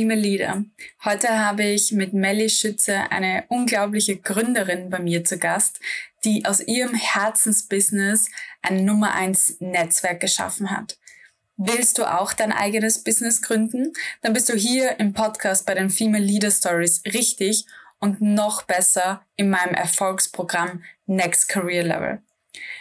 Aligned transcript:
Female 0.00 0.18
Leader. 0.18 0.64
Heute 1.04 1.28
habe 1.28 1.62
ich 1.62 1.92
mit 1.92 2.14
Melly 2.14 2.48
Schütze 2.48 3.10
eine 3.10 3.44
unglaubliche 3.48 4.16
Gründerin 4.16 4.88
bei 4.88 4.98
mir 4.98 5.26
zu 5.26 5.36
Gast, 5.36 5.78
die 6.24 6.46
aus 6.46 6.60
ihrem 6.60 6.94
Herzensbusiness 6.94 8.30
ein 8.62 8.86
Nummer 8.86 9.12
1 9.12 9.60
Netzwerk 9.60 10.20
geschaffen 10.20 10.70
hat. 10.70 10.96
Willst 11.58 11.98
du 11.98 12.06
auch 12.06 12.32
dein 12.32 12.50
eigenes 12.50 13.04
Business 13.04 13.42
gründen? 13.42 13.92
Dann 14.22 14.32
bist 14.32 14.48
du 14.48 14.54
hier 14.54 14.98
im 14.98 15.12
Podcast 15.12 15.66
bei 15.66 15.74
den 15.74 15.90
Female 15.90 16.24
Leader 16.24 16.50
Stories 16.50 17.02
richtig 17.04 17.66
und 17.98 18.22
noch 18.22 18.62
besser 18.62 19.26
in 19.36 19.50
meinem 19.50 19.74
Erfolgsprogramm 19.74 20.82
Next 21.04 21.46
Career 21.50 21.82
Level. 21.82 22.22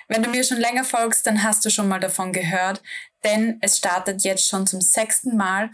Wenn 0.08 0.24
du 0.24 0.30
mir 0.30 0.46
schon 0.46 0.60
länger 0.60 0.86
folgst, 0.86 1.28
dann 1.28 1.44
hast 1.44 1.66
du 1.66 1.70
schon 1.70 1.90
mal 1.90 2.00
davon 2.00 2.32
gehört, 2.32 2.82
denn 3.26 3.58
es 3.60 3.78
startet 3.78 4.24
jetzt 4.24 4.48
schon 4.48 4.66
zum 4.66 4.80
sechsten 4.80 5.36
Mal 5.36 5.70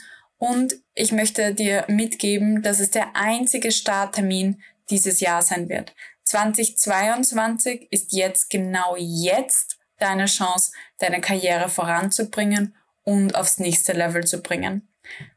und 0.47 0.75
ich 0.93 1.11
möchte 1.11 1.53
dir 1.53 1.85
mitgeben, 1.87 2.61
dass 2.61 2.79
es 2.79 2.91
der 2.91 3.15
einzige 3.15 3.71
Starttermin 3.71 4.61
dieses 4.89 5.19
Jahr 5.19 5.41
sein 5.41 5.69
wird. 5.69 5.95
2022 6.25 7.87
ist 7.91 8.13
jetzt 8.13 8.49
genau 8.49 8.95
jetzt 8.97 9.77
deine 9.97 10.25
Chance, 10.25 10.71
deine 10.99 11.21
Karriere 11.21 11.69
voranzubringen 11.69 12.75
und 13.03 13.35
aufs 13.35 13.59
nächste 13.59 13.93
Level 13.93 14.25
zu 14.25 14.41
bringen. 14.41 14.87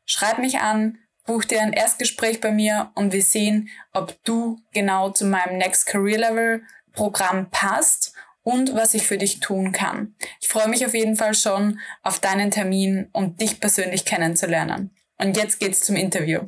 Schreib 0.04 0.38
mich 0.38 0.58
an, 0.58 0.98
buch 1.24 1.44
dir 1.44 1.62
ein 1.62 1.72
Erstgespräch 1.72 2.40
bei 2.40 2.50
mir 2.50 2.90
und 2.94 3.12
wir 3.12 3.22
sehen, 3.22 3.68
ob 3.92 4.22
du 4.24 4.58
genau 4.72 5.10
zu 5.10 5.26
meinem 5.26 5.58
Next 5.58 5.86
Career 5.86 6.18
Level 6.18 6.62
Programm 6.92 7.50
passt 7.50 8.12
und 8.42 8.74
was 8.74 8.94
ich 8.94 9.06
für 9.06 9.18
dich 9.18 9.40
tun 9.40 9.72
kann. 9.72 10.14
Ich 10.40 10.48
freue 10.48 10.68
mich 10.68 10.84
auf 10.86 10.94
jeden 10.94 11.16
Fall 11.16 11.34
schon 11.34 11.80
auf 12.02 12.18
deinen 12.18 12.50
Termin 12.50 13.08
und 13.12 13.40
dich 13.40 13.60
persönlich 13.60 14.04
kennenzulernen. 14.04 14.90
Und 15.20 15.36
jetzt 15.36 15.58
geht's 15.58 15.84
zum 15.84 15.96
Interview. 15.96 16.40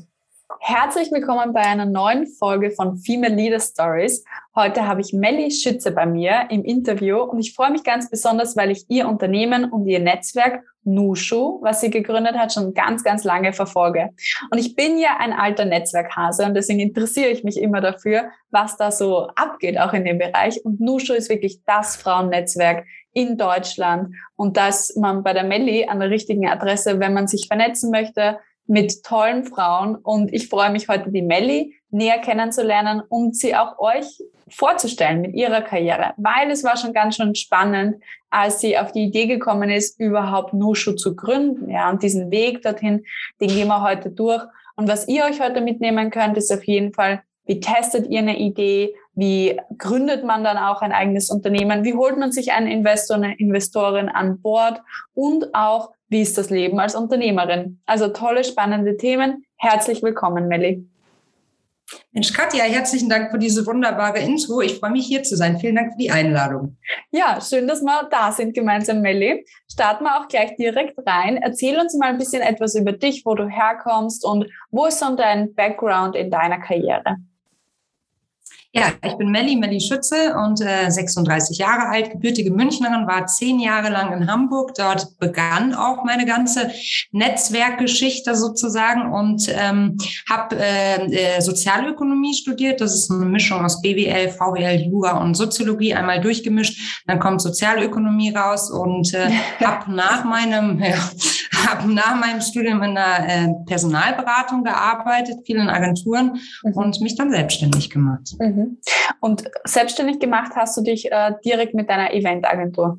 Herzlich 0.60 1.10
willkommen 1.10 1.52
bei 1.52 1.62
einer 1.62 1.86
neuen 1.86 2.26
Folge 2.28 2.70
von 2.70 2.98
Female 2.98 3.34
Leader 3.34 3.58
Stories. 3.58 4.24
Heute 4.54 4.86
habe 4.86 5.00
ich 5.00 5.12
Melly 5.12 5.50
Schütze 5.50 5.90
bei 5.90 6.06
mir 6.06 6.46
im 6.50 6.62
Interview 6.64 7.18
und 7.18 7.40
ich 7.40 7.54
freue 7.54 7.72
mich 7.72 7.82
ganz 7.82 8.08
besonders, 8.08 8.56
weil 8.56 8.70
ich 8.70 8.84
ihr 8.88 9.08
Unternehmen 9.08 9.72
und 9.72 9.88
ihr 9.88 9.98
Netzwerk 9.98 10.62
Nushu, 10.84 11.60
was 11.62 11.80
sie 11.80 11.90
gegründet 11.90 12.36
hat, 12.36 12.52
schon 12.52 12.72
ganz, 12.72 13.02
ganz 13.02 13.24
lange 13.24 13.52
verfolge. 13.52 14.10
Und 14.50 14.58
ich 14.58 14.76
bin 14.76 14.98
ja 14.98 15.16
ein 15.18 15.32
alter 15.32 15.64
Netzwerkhase 15.64 16.44
und 16.44 16.54
deswegen 16.54 16.80
interessiere 16.80 17.30
ich 17.30 17.42
mich 17.42 17.60
immer 17.60 17.80
dafür, 17.80 18.30
was 18.50 18.76
da 18.76 18.92
so 18.92 19.26
abgeht, 19.34 19.78
auch 19.78 19.92
in 19.92 20.04
dem 20.04 20.18
Bereich. 20.18 20.64
Und 20.64 20.80
Nushu 20.80 21.12
ist 21.12 21.28
wirklich 21.28 21.60
das 21.66 21.96
Frauennetzwerk 21.96 22.86
in 23.12 23.36
Deutschland 23.36 24.14
und 24.36 24.56
dass 24.56 24.94
man 24.96 25.24
bei 25.24 25.32
der 25.32 25.44
Melli 25.44 25.86
an 25.86 25.98
der 25.98 26.10
richtigen 26.10 26.48
Adresse, 26.48 27.00
wenn 27.00 27.14
man 27.14 27.26
sich 27.26 27.48
vernetzen 27.48 27.90
möchte, 27.90 28.38
mit 28.66 29.02
tollen 29.04 29.44
Frauen. 29.44 29.96
Und 29.96 30.32
ich 30.32 30.48
freue 30.48 30.70
mich 30.70 30.88
heute, 30.88 31.10
die 31.10 31.22
Melli 31.22 31.74
näher 31.90 32.18
kennenzulernen 32.18 33.02
und 33.08 33.36
sie 33.36 33.56
auch 33.56 33.78
euch 33.78 34.22
vorzustellen 34.48 35.20
mit 35.20 35.34
ihrer 35.34 35.62
Karriere, 35.62 36.12
weil 36.16 36.50
es 36.50 36.64
war 36.64 36.76
schon 36.76 36.92
ganz 36.92 37.16
schön 37.16 37.34
spannend, 37.34 38.02
als 38.30 38.60
sie 38.60 38.78
auf 38.78 38.92
die 38.92 39.04
Idee 39.04 39.26
gekommen 39.26 39.70
ist, 39.70 39.98
überhaupt 40.00 40.54
Nushu 40.54 40.92
zu 40.92 41.16
gründen. 41.16 41.70
Ja, 41.70 41.90
und 41.90 42.02
diesen 42.02 42.30
Weg 42.30 42.62
dorthin, 42.62 43.04
den 43.40 43.48
gehen 43.48 43.68
wir 43.68 43.82
heute 43.82 44.10
durch. 44.10 44.42
Und 44.76 44.88
was 44.88 45.08
ihr 45.08 45.24
euch 45.24 45.40
heute 45.40 45.60
mitnehmen 45.60 46.10
könnt, 46.10 46.36
ist 46.36 46.52
auf 46.52 46.64
jeden 46.64 46.92
Fall, 46.92 47.22
wie 47.50 47.58
testet 47.58 48.06
ihr 48.06 48.20
eine 48.20 48.38
Idee? 48.38 48.94
Wie 49.14 49.60
gründet 49.76 50.24
man 50.24 50.44
dann 50.44 50.56
auch 50.56 50.82
ein 50.82 50.92
eigenes 50.92 51.30
Unternehmen? 51.30 51.82
Wie 51.82 51.94
holt 51.94 52.16
man 52.16 52.30
sich 52.30 52.52
einen 52.52 52.68
Investor, 52.68 53.16
eine 53.16 53.36
Investorin 53.38 54.08
an 54.08 54.40
Bord? 54.40 54.80
Und 55.14 55.52
auch, 55.52 55.90
wie 56.08 56.20
ist 56.20 56.38
das 56.38 56.50
Leben 56.50 56.78
als 56.78 56.94
Unternehmerin? 56.94 57.80
Also 57.86 58.06
tolle, 58.06 58.44
spannende 58.44 58.96
Themen. 58.96 59.44
Herzlich 59.56 60.00
willkommen, 60.00 60.46
Melli. 60.46 60.88
Mensch, 62.12 62.32
Katja, 62.32 62.62
herzlichen 62.62 63.08
Dank 63.08 63.32
für 63.32 63.38
diese 63.40 63.66
wunderbare 63.66 64.20
Intro. 64.20 64.60
Ich 64.60 64.78
freue 64.78 64.92
mich 64.92 65.08
hier 65.08 65.24
zu 65.24 65.36
sein. 65.36 65.58
Vielen 65.58 65.74
Dank 65.74 65.94
für 65.94 65.98
die 65.98 66.12
Einladung. 66.12 66.76
Ja, 67.10 67.40
schön, 67.40 67.66
dass 67.66 67.82
wir 67.82 68.08
da 68.12 68.30
sind 68.30 68.54
gemeinsam, 68.54 69.00
Melli. 69.00 69.44
Starten 69.68 70.04
wir 70.04 70.20
auch 70.20 70.28
gleich 70.28 70.54
direkt 70.54 70.96
rein. 71.04 71.36
Erzähl 71.38 71.80
uns 71.80 71.96
mal 71.96 72.10
ein 72.10 72.18
bisschen 72.18 72.42
etwas 72.42 72.76
über 72.76 72.92
dich, 72.92 73.26
wo 73.26 73.34
du 73.34 73.48
herkommst 73.48 74.24
und 74.24 74.46
wo 74.70 74.86
ist 74.86 75.00
so 75.00 75.16
dein 75.16 75.52
Background 75.56 76.14
in 76.14 76.30
deiner 76.30 76.60
Karriere? 76.60 77.16
Ja, 78.72 78.92
ich 79.04 79.14
bin 79.16 79.32
Melli, 79.32 79.56
Melli 79.56 79.80
Schütze 79.80 80.36
und 80.36 80.60
äh, 80.60 80.88
36 80.88 81.58
Jahre 81.58 81.88
alt, 81.88 82.12
gebürtige 82.12 82.52
Münchnerin, 82.52 83.04
war 83.08 83.26
zehn 83.26 83.58
Jahre 83.58 83.90
lang 83.90 84.12
in 84.12 84.30
Hamburg. 84.30 84.76
Dort 84.76 85.18
begann 85.18 85.74
auch 85.74 86.04
meine 86.04 86.24
ganze 86.24 86.70
Netzwerkgeschichte 87.10 88.36
sozusagen 88.36 89.12
und 89.12 89.48
ähm, 89.48 89.98
habe 90.30 90.54
äh, 90.56 91.36
äh, 91.36 91.40
Sozialökonomie 91.40 92.34
studiert. 92.34 92.80
Das 92.80 92.94
ist 92.94 93.10
eine 93.10 93.24
Mischung 93.24 93.64
aus 93.64 93.82
BWL, 93.82 94.28
VWL, 94.28 94.82
Jura 94.88 95.20
und 95.20 95.34
Soziologie 95.34 95.94
einmal 95.94 96.20
durchgemischt. 96.20 97.02
Dann 97.08 97.18
kommt 97.18 97.42
Sozialökonomie 97.42 98.32
raus 98.32 98.70
und 98.70 99.12
äh, 99.14 99.30
habe 99.64 99.92
nach 99.92 100.22
meinem 100.22 100.80
ja, 100.80 100.94
hab 101.66 101.86
nach 101.86 102.18
meinem 102.18 102.40
Studium 102.40 102.82
in 102.82 102.94
der 102.94 103.28
äh, 103.28 103.48
Personalberatung 103.66 104.64
gearbeitet, 104.64 105.40
vielen 105.44 105.68
Agenturen 105.68 106.40
mhm. 106.62 106.72
und 106.72 107.00
mich 107.00 107.16
dann 107.16 107.30
selbstständig 107.30 107.90
gemacht. 107.90 108.34
Mhm. 108.38 108.78
Und 109.20 109.44
selbstständig 109.64 110.18
gemacht 110.18 110.52
hast 110.56 110.76
du 110.76 110.82
dich 110.82 111.10
äh, 111.10 111.32
direkt 111.44 111.74
mit 111.74 111.88
deiner 111.88 112.12
Eventagentur? 112.12 112.98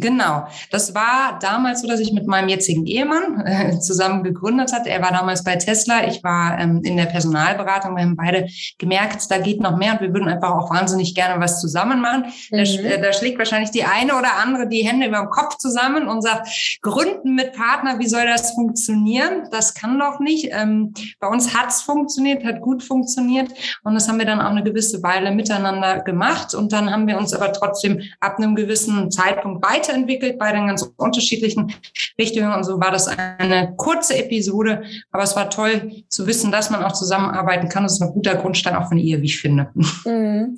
Genau. 0.00 0.46
Das 0.70 0.94
war 0.94 1.38
damals 1.40 1.82
so, 1.82 1.88
dass 1.88 2.00
ich 2.00 2.12
mit 2.12 2.26
meinem 2.26 2.48
jetzigen 2.48 2.86
Ehemann 2.86 3.44
äh, 3.46 3.78
zusammen 3.80 4.22
gegründet 4.22 4.72
hat. 4.72 4.86
Er 4.86 5.02
war 5.02 5.10
damals 5.10 5.44
bei 5.44 5.56
Tesla. 5.56 6.06
Ich 6.06 6.22
war 6.24 6.58
ähm, 6.58 6.82
in 6.84 6.96
der 6.96 7.06
Personalberatung. 7.06 7.96
Wir 7.96 8.02
haben 8.02 8.16
beide 8.16 8.46
gemerkt, 8.78 9.30
da 9.30 9.38
geht 9.38 9.60
noch 9.60 9.76
mehr 9.76 9.92
und 9.92 10.00
wir 10.00 10.12
würden 10.12 10.28
einfach 10.28 10.52
auch 10.52 10.70
wahnsinnig 10.70 11.14
gerne 11.14 11.40
was 11.40 11.60
zusammen 11.60 12.00
machen. 12.00 12.24
Mhm. 12.50 12.56
Da, 12.56 12.62
äh, 12.62 13.00
da, 13.00 13.12
schlägt 13.12 13.38
wahrscheinlich 13.38 13.70
die 13.70 13.84
eine 13.84 14.16
oder 14.16 14.36
andere 14.42 14.68
die 14.68 14.86
Hände 14.86 15.06
über 15.06 15.18
dem 15.18 15.30
Kopf 15.30 15.58
zusammen 15.58 16.08
und 16.08 16.22
sagt, 16.22 16.48
gründen 16.82 17.34
mit 17.34 17.52
Partner, 17.52 17.98
wie 17.98 18.08
soll 18.08 18.26
das 18.26 18.52
funktionieren? 18.52 19.48
Das 19.50 19.74
kann 19.74 19.98
doch 19.98 20.20
nicht. 20.20 20.48
Ähm, 20.52 20.94
bei 21.20 21.28
uns 21.28 21.54
hat's 21.54 21.82
funktioniert, 21.82 22.44
hat 22.44 22.60
gut 22.60 22.82
funktioniert 22.82 23.50
und 23.82 23.94
das 23.94 24.08
haben 24.08 24.18
wir 24.18 24.26
dann 24.26 24.40
auch 24.40 24.50
eine 24.50 24.62
gewisse 24.62 25.02
Weile 25.02 25.30
miteinander 25.30 26.00
gemacht 26.00 26.54
und 26.54 26.72
dann 26.72 26.90
haben 26.90 27.06
wir 27.06 27.18
uns 27.18 27.32
aber 27.32 27.52
trotzdem 27.52 28.00
ab 28.20 28.38
einem 28.38 28.54
gewissen 28.54 29.10
Zeitpunkt 29.10 29.64
weiter 29.64 29.83
weiterentwickelt 29.84 30.38
bei 30.38 30.52
den 30.52 30.66
ganz 30.66 30.82
unterschiedlichen 30.96 31.72
Richtungen. 32.18 32.52
Und 32.52 32.64
so 32.64 32.80
war 32.80 32.90
das 32.90 33.08
eine 33.08 33.74
kurze 33.76 34.16
Episode, 34.16 34.82
aber 35.10 35.22
es 35.22 35.36
war 35.36 35.50
toll 35.50 36.04
zu 36.08 36.26
wissen, 36.26 36.50
dass 36.50 36.70
man 36.70 36.82
auch 36.82 36.92
zusammenarbeiten 36.92 37.68
kann. 37.68 37.84
Das 37.84 37.94
ist 37.94 38.02
ein 38.02 38.12
guter 38.12 38.36
Grundstein 38.36 38.76
auch 38.76 38.88
von 38.88 38.98
ihr, 38.98 39.20
wie 39.20 39.26
ich 39.26 39.40
finde. 39.40 39.70
Mhm. 40.04 40.56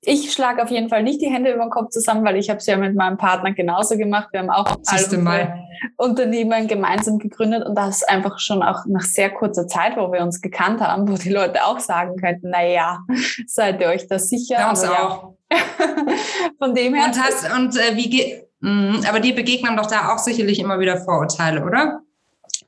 Ich 0.00 0.32
schlage 0.32 0.62
auf 0.62 0.70
jeden 0.70 0.88
Fall 0.88 1.02
nicht 1.02 1.20
die 1.20 1.30
Hände 1.30 1.52
über 1.52 1.64
den 1.64 1.70
Kopf 1.70 1.90
zusammen, 1.90 2.24
weil 2.24 2.36
ich 2.36 2.50
habe 2.50 2.58
es 2.58 2.66
ja 2.66 2.76
mit 2.76 2.94
meinem 2.94 3.16
Partner 3.16 3.52
genauso 3.52 3.96
gemacht. 3.96 4.28
Wir 4.30 4.40
haben 4.40 4.50
auch 4.50 4.76
mal. 5.18 5.64
Unternehmen 5.96 6.68
gemeinsam 6.68 7.18
gegründet 7.18 7.66
und 7.66 7.76
das 7.76 8.02
einfach 8.02 8.38
schon 8.38 8.62
auch 8.62 8.84
nach 8.86 9.02
sehr 9.02 9.30
kurzer 9.30 9.66
Zeit, 9.66 9.96
wo 9.96 10.12
wir 10.12 10.22
uns 10.22 10.40
gekannt 10.40 10.80
haben, 10.80 11.08
wo 11.08 11.16
die 11.16 11.30
Leute 11.30 11.64
auch 11.64 11.80
sagen 11.80 12.16
könnten, 12.16 12.50
na 12.50 12.64
ja, 12.64 13.00
seid 13.46 13.80
ihr 13.80 13.88
euch 13.88 14.06
da 14.08 14.18
sicher? 14.18 14.56
Ja, 14.58 14.70
uns 14.70 14.84
auch. 14.84 15.34
Von 16.58 16.74
dem 16.74 16.94
her. 16.94 17.06
Und, 17.06 17.22
hast, 17.22 17.52
und 17.52 17.76
äh, 17.76 17.96
wie 17.96 18.10
geht, 18.10 18.48
mm, 18.60 19.00
aber 19.08 19.20
dir 19.20 19.34
begegnen 19.34 19.76
doch 19.76 19.86
da 19.86 20.12
auch 20.12 20.18
sicherlich 20.18 20.58
immer 20.58 20.78
wieder 20.78 20.98
Vorurteile, 20.98 21.64
oder? 21.64 22.00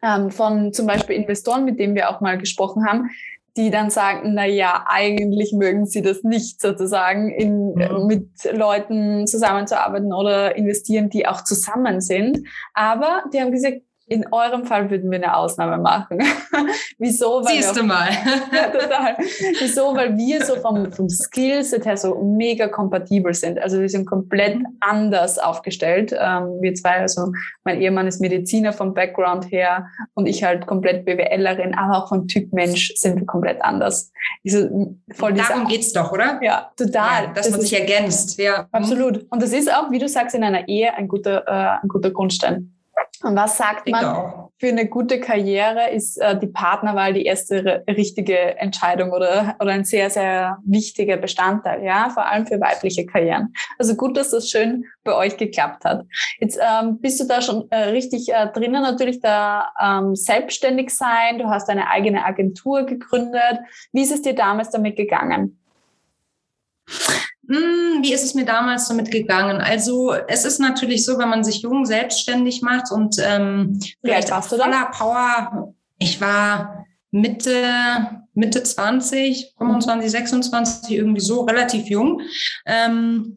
Ähm, 0.03 0.31
von 0.31 0.73
zum 0.73 0.87
Beispiel 0.87 1.17
Investoren, 1.17 1.65
mit 1.67 1.79
denen 1.79 1.95
wir 1.95 2.09
auch 2.09 2.23
mal 2.23 2.39
gesprochen 2.39 2.87
haben, 2.87 3.11
die 3.57 3.71
dann 3.71 3.91
sagen, 3.91 4.35
na 4.35 4.47
ja, 4.47 4.85
eigentlich 4.87 5.53
mögen 5.53 5.87
sie 5.87 6.03
das 6.03 6.23
nicht 6.23 6.61
sozusagen, 6.61 7.31
in, 7.31 7.75
mhm. 7.75 8.07
mit 8.07 8.29
Leuten 8.53 9.27
zusammenzuarbeiten 9.27 10.13
oder 10.13 10.57
investieren, 10.57 11.11
die 11.11 11.27
auch 11.27 11.45
zusammen 11.45 12.01
sind. 12.01 12.47
Aber 12.75 13.25
die 13.33 13.41
haben 13.41 13.53
gesagt, 13.53 13.83
in 14.11 14.27
eurem 14.33 14.65
Fall 14.65 14.91
würden 14.91 15.09
wir 15.09 15.19
eine 15.19 15.37
Ausnahme 15.37 15.79
machen. 15.79 16.19
Wieso? 16.99 17.45
Weil 17.45 17.55
Siehst 17.55 17.77
du 17.77 17.85
mal. 17.85 18.09
ja, 18.53 18.69
total. 18.69 19.17
Wieso? 19.61 19.95
Weil 19.95 20.17
wir 20.17 20.45
so 20.45 20.57
vom, 20.57 20.91
vom 20.91 21.09
Skillset 21.09 21.87
her 21.87 21.97
so 21.97 22.21
mega 22.21 22.67
kompatibel 22.67 23.33
sind. 23.33 23.61
Also 23.61 23.81
wir 23.81 23.89
sind 23.89 24.07
komplett 24.07 24.59
anders 24.81 25.39
aufgestellt. 25.39 26.13
Ähm, 26.13 26.61
wir 26.61 26.75
zwei, 26.75 26.97
also 26.97 27.31
mein 27.63 27.81
Ehemann 27.81 28.09
ist 28.09 28.21
Mediziner 28.21 28.73
vom 28.73 28.95
Background 28.95 29.49
her 29.53 29.87
und 30.15 30.27
ich 30.27 30.43
halt 30.43 30.67
komplett 30.67 31.05
BWLerin, 31.05 31.77
aber 31.77 31.99
auch 31.99 32.09
vom 32.09 32.27
Typ 32.27 32.53
Mensch 32.53 32.93
sind 32.97 33.17
wir 33.17 33.27
komplett 33.27 33.63
anders. 33.63 34.11
So, 34.43 34.97
voll 35.13 35.35
Darum 35.35 35.69
geht's 35.69 35.93
doch, 35.93 36.11
oder? 36.11 36.41
Ja, 36.43 36.73
total. 36.77 37.27
Ja, 37.27 37.33
dass 37.33 37.47
das 37.47 37.53
man 37.53 37.61
sich 37.61 37.79
ergänzt. 37.79 38.41
Ja. 38.41 38.67
Absolut. 38.73 39.25
Und 39.31 39.41
das 39.41 39.53
ist 39.53 39.73
auch, 39.73 39.93
wie 39.93 40.01
du 40.01 40.09
sagst, 40.09 40.35
in 40.35 40.43
einer 40.43 40.67
Ehe 40.67 40.93
ein 40.95 41.07
guter, 41.07 41.47
äh, 41.47 41.81
ein 41.81 41.89
guter 41.89 42.11
Grundstein. 42.11 42.75
Und 43.23 43.37
was 43.37 43.57
sagt 43.57 43.89
man? 43.89 44.05
Auch. 44.05 44.51
Für 44.59 44.69
eine 44.69 44.87
gute 44.87 45.21
Karriere 45.21 45.91
ist 45.91 46.19
äh, 46.19 46.39
die 46.39 46.47
Partnerwahl 46.47 47.13
die 47.13 47.25
erste 47.25 47.85
richtige 47.89 48.59
Entscheidung 48.59 49.11
oder, 49.13 49.57
oder 49.61 49.73
ein 49.73 49.85
sehr, 49.85 50.11
sehr 50.11 50.59
wichtiger 50.65 51.17
Bestandteil, 51.17 51.83
ja, 51.85 52.11
vor 52.11 52.27
allem 52.27 52.47
für 52.47 52.61
weibliche 52.61 53.07
Karrieren. 53.07 53.55
Also 53.79 53.95
gut, 53.95 54.17
dass 54.17 54.31
das 54.31 54.49
schön 54.49 54.85
bei 55.05 55.15
euch 55.15 55.37
geklappt 55.37 55.85
hat. 55.85 56.05
Jetzt 56.41 56.59
ähm, 56.61 56.99
bist 57.01 57.21
du 57.21 57.27
da 57.27 57.43
schon 57.43 57.71
äh, 57.71 57.91
richtig 57.91 58.29
äh, 58.29 58.49
drinnen, 58.53 58.83
natürlich 58.83 59.21
da 59.21 59.71
ähm, 59.81 60.15
selbstständig 60.15 60.95
sein, 60.95 61.39
du 61.39 61.49
hast 61.49 61.69
eine 61.69 61.89
eigene 61.89 62.25
Agentur 62.25 62.85
gegründet. 62.85 63.61
Wie 63.93 64.03
ist 64.03 64.13
es 64.13 64.23
dir 64.23 64.35
damals 64.35 64.71
damit 64.71 64.97
gegangen? 64.97 65.59
Hm, 67.51 68.05
wie 68.05 68.13
ist 68.13 68.23
es 68.23 68.35
mir 68.35 68.45
damals 68.45 68.87
damit 68.87 69.11
gegangen? 69.11 69.61
Also 69.61 70.15
es 70.29 70.45
ist 70.45 70.61
natürlich 70.61 71.05
so, 71.05 71.19
wenn 71.19 71.29
man 71.29 71.43
sich 71.43 71.63
jung 71.63 71.85
selbstständig 71.85 72.63
macht 72.63 72.93
und 72.93 73.17
ähm, 73.19 73.81
vielleicht 74.01 74.33
auch 74.33 74.45
voller 74.45 74.89
Power. 74.93 75.75
Ich 75.99 76.21
war 76.21 76.87
Mitte, 77.11 78.23
Mitte 78.35 78.63
20, 78.63 79.55
25, 79.59 80.11
26, 80.13 80.97
irgendwie 80.97 81.21
so 81.21 81.41
relativ 81.41 81.89
jung. 81.89 82.21
Ähm, 82.67 83.37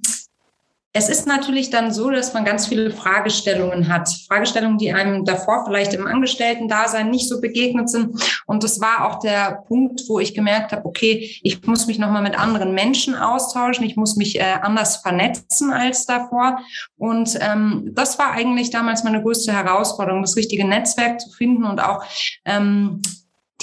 es 0.96 1.10
ist 1.10 1.26
natürlich 1.26 1.72
dann 1.72 1.92
so, 1.92 2.12
dass 2.12 2.36
man 2.36 2.46
ganz 2.46 2.68
viele 2.68 2.92
Fragestellungen 2.92 3.92
hat. 3.92 4.08
Fragestellungen, 4.28 4.78
die 4.78 4.94
einem 4.94 5.26
davor 5.26 5.66
vielleicht 5.66 5.96
im 5.96 6.06
Angestellten-Dasein 6.06 7.10
nicht 7.10 7.28
so 7.28 7.42
begegnet 7.42 7.90
sind. 7.90 8.22
Und 8.46 8.64
das 8.64 8.80
war 8.80 9.08
auch 9.08 9.18
der 9.20 9.64
Punkt, 9.68 10.04
wo 10.08 10.20
ich 10.20 10.36
gemerkt 10.36 10.72
habe, 10.72 10.86
okay, 10.86 11.40
ich 11.42 11.66
muss 11.66 11.88
mich 11.88 11.98
nochmal 11.98 12.22
mit 12.22 12.38
anderen 12.38 12.76
Menschen 12.76 13.16
austauschen. 13.16 13.86
Ich 13.86 13.96
muss 13.96 14.18
mich 14.18 14.40
äh, 14.40 14.44
anders 14.62 14.98
vernetzen 14.98 15.74
als 15.74 16.06
davor. 16.06 16.60
Und 16.96 17.40
ähm, 17.42 17.90
das 17.94 18.20
war 18.20 18.32
eigentlich 18.32 18.70
damals 18.70 19.04
meine 19.04 19.24
größte 19.24 19.52
Herausforderung, 19.52 20.22
das 20.22 20.36
richtige 20.36 20.68
Netzwerk 20.68 21.20
zu 21.20 21.32
finden 21.32 21.64
und 21.64 21.82
auch 21.82 22.04
ähm, 22.46 23.02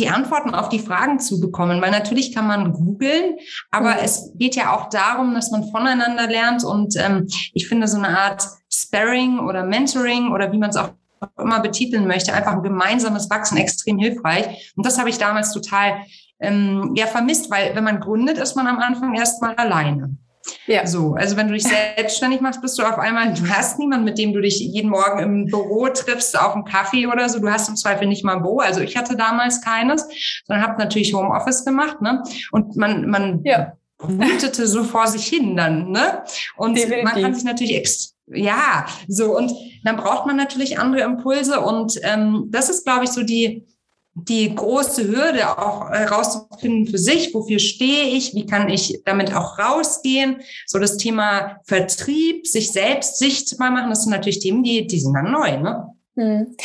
die 0.01 0.09
Antworten 0.09 0.55
auf 0.55 0.69
die 0.69 0.79
Fragen 0.79 1.21
zu 1.21 1.41
bekommen, 1.41 1.81
weil 1.81 1.91
natürlich 1.91 2.35
kann 2.35 2.47
man 2.47 2.73
googeln, 2.73 3.37
aber 3.71 3.93
mhm. 3.93 4.01
es 4.03 4.33
geht 4.35 4.57
ja 4.57 4.75
auch 4.75 4.89
darum, 4.89 5.35
dass 5.35 5.51
man 5.51 5.71
voneinander 5.71 6.27
lernt 6.27 6.65
und 6.65 6.97
ähm, 6.97 7.29
ich 7.53 7.69
finde 7.69 7.87
so 7.87 7.99
eine 7.99 8.19
Art 8.19 8.49
Sparring 8.73 9.39
oder 9.39 9.65
Mentoring 9.65 10.33
oder 10.33 10.51
wie 10.53 10.59
man 10.59 10.71
es 10.71 10.77
auch 10.77 10.91
immer 11.39 11.61
betiteln 11.61 12.07
möchte, 12.07 12.33
einfach 12.33 12.53
ein 12.53 12.63
gemeinsames 12.63 13.29
Wachsen 13.31 13.59
extrem 13.59 13.99
hilfreich 13.99 14.73
und 14.77 14.87
das 14.87 14.99
habe 14.99 15.11
ich 15.11 15.19
damals 15.19 15.53
total 15.53 16.03
ähm, 16.41 16.95
ja 16.97 17.07
vermisst, 17.07 17.51
weil 17.51 17.77
wenn 17.77 17.85
man 17.85 18.01
gründet, 18.01 18.39
ist 18.39 18.57
man 18.57 18.67
am 18.67 18.79
Anfang 18.79 19.15
erstmal 19.15 19.55
alleine. 19.55 20.17
Ja. 20.67 20.87
So, 20.87 21.15
also 21.15 21.37
wenn 21.37 21.49
du 21.49 21.55
dich 21.55 21.65
selbstständig 21.65 22.41
machst, 22.41 22.63
bist 22.63 22.79
du 22.79 22.83
auf 22.83 22.99
einmal, 22.99 23.35
du 23.35 23.49
hast 23.49 23.79
niemanden, 23.79 24.05
mit 24.05 24.19
dem 24.19 24.33
du 24.33 24.41
dich 24.41 24.59
jeden 24.59 24.91
Morgen 24.91 25.19
im 25.21 25.47
Büro 25.47 25.89
triffst, 25.89 26.39
auf 26.39 26.55
einen 26.55 26.65
Kaffee 26.65 27.07
oder 27.07 27.29
so. 27.29 27.41
Du 27.41 27.51
hast 27.51 27.69
im 27.69 27.77
Zweifel 27.77 28.07
nicht 28.07 28.25
mal 28.25 28.37
ein 28.37 28.43
Büro. 28.43 28.61
Also 28.61 28.81
ich 28.81 28.97
hatte 28.97 29.17
damals 29.17 29.61
keines, 29.61 30.07
sondern 30.47 30.67
habe 30.67 30.79
natürlich 30.79 31.15
Homeoffice 31.15 31.65
gemacht, 31.65 32.01
ne? 32.01 32.23
Und 32.53 32.77
man, 32.77 33.09
man 33.09 33.41
ja. 33.45 33.73
brütete 33.99 34.67
so 34.67 34.85
vor 34.85 35.07
sich 35.07 35.27
hin 35.27 35.57
dann, 35.57 35.91
ne? 35.91 36.25
Und 36.57 36.77
Definitiv. 36.77 37.05
man 37.05 37.23
kann 37.23 37.35
sich 37.35 37.45
natürlich 37.45 38.13
ja, 38.33 38.87
so 39.09 39.37
und 39.37 39.53
dann 39.83 39.97
braucht 39.97 40.27
man 40.27 40.37
natürlich 40.37 40.79
andere 40.79 41.03
Impulse 41.03 41.61
und 41.61 41.99
ähm, 42.03 42.47
das 42.51 42.71
ist, 42.71 42.85
glaube 42.85 43.05
ich, 43.05 43.11
so 43.11 43.25
die 43.25 43.67
die 44.29 44.55
große 44.55 45.09
Hürde 45.09 45.59
auch 45.59 45.91
herauszufinden 45.91 46.87
für 46.87 46.99
sich, 46.99 47.35
wofür 47.35 47.59
stehe 47.59 48.05
ich, 48.05 48.35
wie 48.35 48.47
kann 48.47 48.69
ich 48.69 49.03
damit 49.05 49.35
auch 49.35 49.59
rausgehen. 49.59 50.41
So 50.67 50.79
das 50.79 50.97
Thema 50.97 51.61
Vertrieb, 51.65 52.47
sich 52.47 52.73
selbst 52.73 53.19
sichtbar 53.19 53.71
machen, 53.71 53.91
das 53.91 54.03
sind 54.05 54.13
natürlich 54.13 54.41
Themen, 54.41 54.63
die, 54.63 54.87
die 54.87 55.01
sind 55.01 55.15
dann 55.15 55.31
neu. 55.31 55.57
Ne? 55.59 55.87
Hm. 56.17 56.57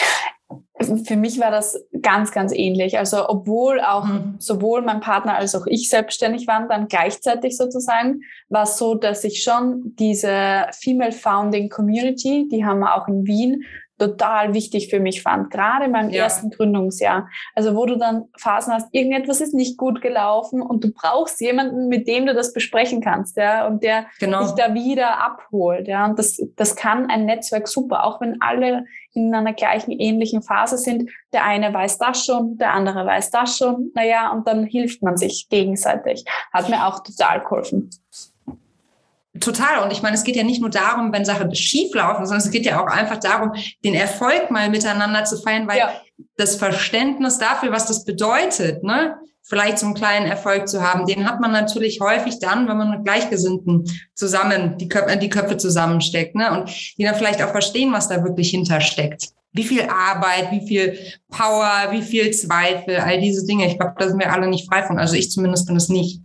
Für 1.05 1.15
mich 1.15 1.39
war 1.39 1.51
das 1.51 1.81
ganz, 2.01 2.31
ganz 2.31 2.51
ähnlich. 2.53 2.97
Also 2.97 3.29
obwohl 3.29 3.79
auch 3.79 4.05
mhm. 4.05 4.35
sowohl 4.39 4.81
mein 4.81 4.99
Partner 4.99 5.35
als 5.35 5.55
auch 5.55 5.65
ich 5.67 5.89
selbstständig 5.89 6.47
waren, 6.47 6.67
dann 6.67 6.89
gleichzeitig 6.89 7.55
sozusagen, 7.55 8.21
war 8.49 8.63
es 8.63 8.77
so, 8.77 8.93
dass 8.93 9.23
ich 9.23 9.41
schon 9.41 9.95
diese 9.97 10.65
Female 10.73 11.13
Founding 11.13 11.69
Community, 11.69 12.49
die 12.51 12.65
haben 12.65 12.79
wir 12.79 12.93
auch 12.95 13.07
in 13.07 13.25
Wien, 13.25 13.63
total 13.97 14.53
wichtig 14.53 14.89
für 14.89 14.99
mich 14.99 15.21
fand, 15.21 15.51
gerade 15.51 15.85
in 15.85 15.91
meinem 15.91 16.09
ja. 16.09 16.23
ersten 16.23 16.49
Gründungsjahr. 16.49 17.29
Also 17.53 17.75
wo 17.75 17.85
du 17.85 17.97
dann 17.97 18.25
Phasen 18.37 18.73
hast, 18.73 18.87
irgendetwas 18.91 19.41
ist 19.41 19.53
nicht 19.53 19.77
gut 19.77 20.01
gelaufen 20.01 20.61
und 20.61 20.83
du 20.83 20.91
brauchst 20.91 21.39
jemanden, 21.41 21.87
mit 21.87 22.07
dem 22.07 22.25
du 22.25 22.33
das 22.33 22.53
besprechen 22.53 23.01
kannst, 23.01 23.37
ja, 23.37 23.67
und 23.67 23.83
der 23.83 24.05
genau. 24.19 24.43
dich 24.43 24.51
da 24.51 24.73
wieder 24.73 25.23
abholt, 25.23 25.87
ja. 25.87 26.05
Und 26.05 26.19
das, 26.19 26.41
das 26.55 26.75
kann 26.75 27.09
ein 27.09 27.25
Netzwerk 27.25 27.67
super, 27.67 28.05
auch 28.05 28.21
wenn 28.21 28.41
alle 28.41 28.85
in 29.13 29.33
einer 29.33 29.53
gleichen 29.53 29.91
ähnlichen 29.91 30.41
Phase 30.41 30.77
sind. 30.77 31.09
Der 31.31 31.45
eine 31.45 31.73
weiß 31.73 31.97
das 31.97 32.25
schon, 32.25 32.57
der 32.57 32.73
andere 32.73 33.05
weiß 33.05 33.31
das 33.31 33.57
schon, 33.57 33.91
naja, 33.95 34.31
und 34.31 34.47
dann 34.47 34.65
hilft 34.65 35.01
man 35.01 35.15
sich 35.15 35.47
gegenseitig. 35.49 36.25
Hat 36.51 36.69
mir 36.69 36.85
auch 36.85 37.01
total 37.01 37.41
geholfen. 37.41 37.89
Total. 39.45 39.83
Und 39.83 39.91
ich 39.91 40.01
meine, 40.01 40.15
es 40.15 40.23
geht 40.23 40.35
ja 40.35 40.43
nicht 40.43 40.59
nur 40.59 40.71
darum, 40.71 41.13
wenn 41.13 41.23
Sachen 41.23 41.53
schief 41.53 41.93
laufen, 41.93 42.25
sondern 42.25 42.43
es 42.43 42.49
geht 42.49 42.65
ja 42.65 42.81
auch 42.81 42.87
einfach 42.87 43.17
darum, 43.17 43.51
den 43.83 43.93
Erfolg 43.93 44.49
mal 44.49 44.71
miteinander 44.71 45.23
zu 45.23 45.37
feiern, 45.37 45.67
weil 45.67 45.77
ja. 45.77 45.93
das 46.35 46.55
Verständnis 46.55 47.37
dafür, 47.37 47.71
was 47.71 47.85
das 47.85 48.05
bedeutet, 48.05 48.83
ne, 48.83 49.15
vielleicht 49.43 49.77
so 49.77 49.85
einen 49.85 49.93
kleinen 49.93 50.25
Erfolg 50.25 50.67
zu 50.67 50.81
haben, 50.81 51.05
den 51.05 51.29
hat 51.29 51.41
man 51.41 51.51
natürlich 51.51 51.99
häufig 52.01 52.39
dann, 52.39 52.67
wenn 52.67 52.75
man 52.75 52.89
mit 52.89 53.05
Gleichgesinnten 53.05 53.87
zusammen 54.15 54.79
die 54.79 54.89
Köpfe, 54.89 55.15
die 55.17 55.29
Köpfe 55.29 55.57
zusammensteckt, 55.57 56.33
ne, 56.33 56.51
und 56.51 56.71
die 56.97 57.03
dann 57.03 57.13
vielleicht 57.13 57.43
auch 57.43 57.51
verstehen, 57.51 57.93
was 57.93 58.07
da 58.07 58.23
wirklich 58.23 58.49
hintersteckt. 58.49 59.27
Wie 59.51 59.63
viel 59.63 59.83
Arbeit, 59.83 60.51
wie 60.51 60.65
viel 60.65 60.97
Power, 61.29 61.91
wie 61.91 62.01
viel 62.01 62.31
Zweifel, 62.31 62.97
all 62.97 63.21
diese 63.21 63.45
Dinge. 63.45 63.67
Ich 63.67 63.77
glaube, 63.77 63.93
da 63.99 64.07
sind 64.07 64.17
wir 64.17 64.33
alle 64.33 64.47
nicht 64.47 64.67
frei 64.67 64.81
von. 64.81 64.97
Also 64.97 65.15
ich 65.15 65.29
zumindest 65.29 65.67
bin 65.67 65.75
es 65.75 65.87
nicht. 65.87 66.19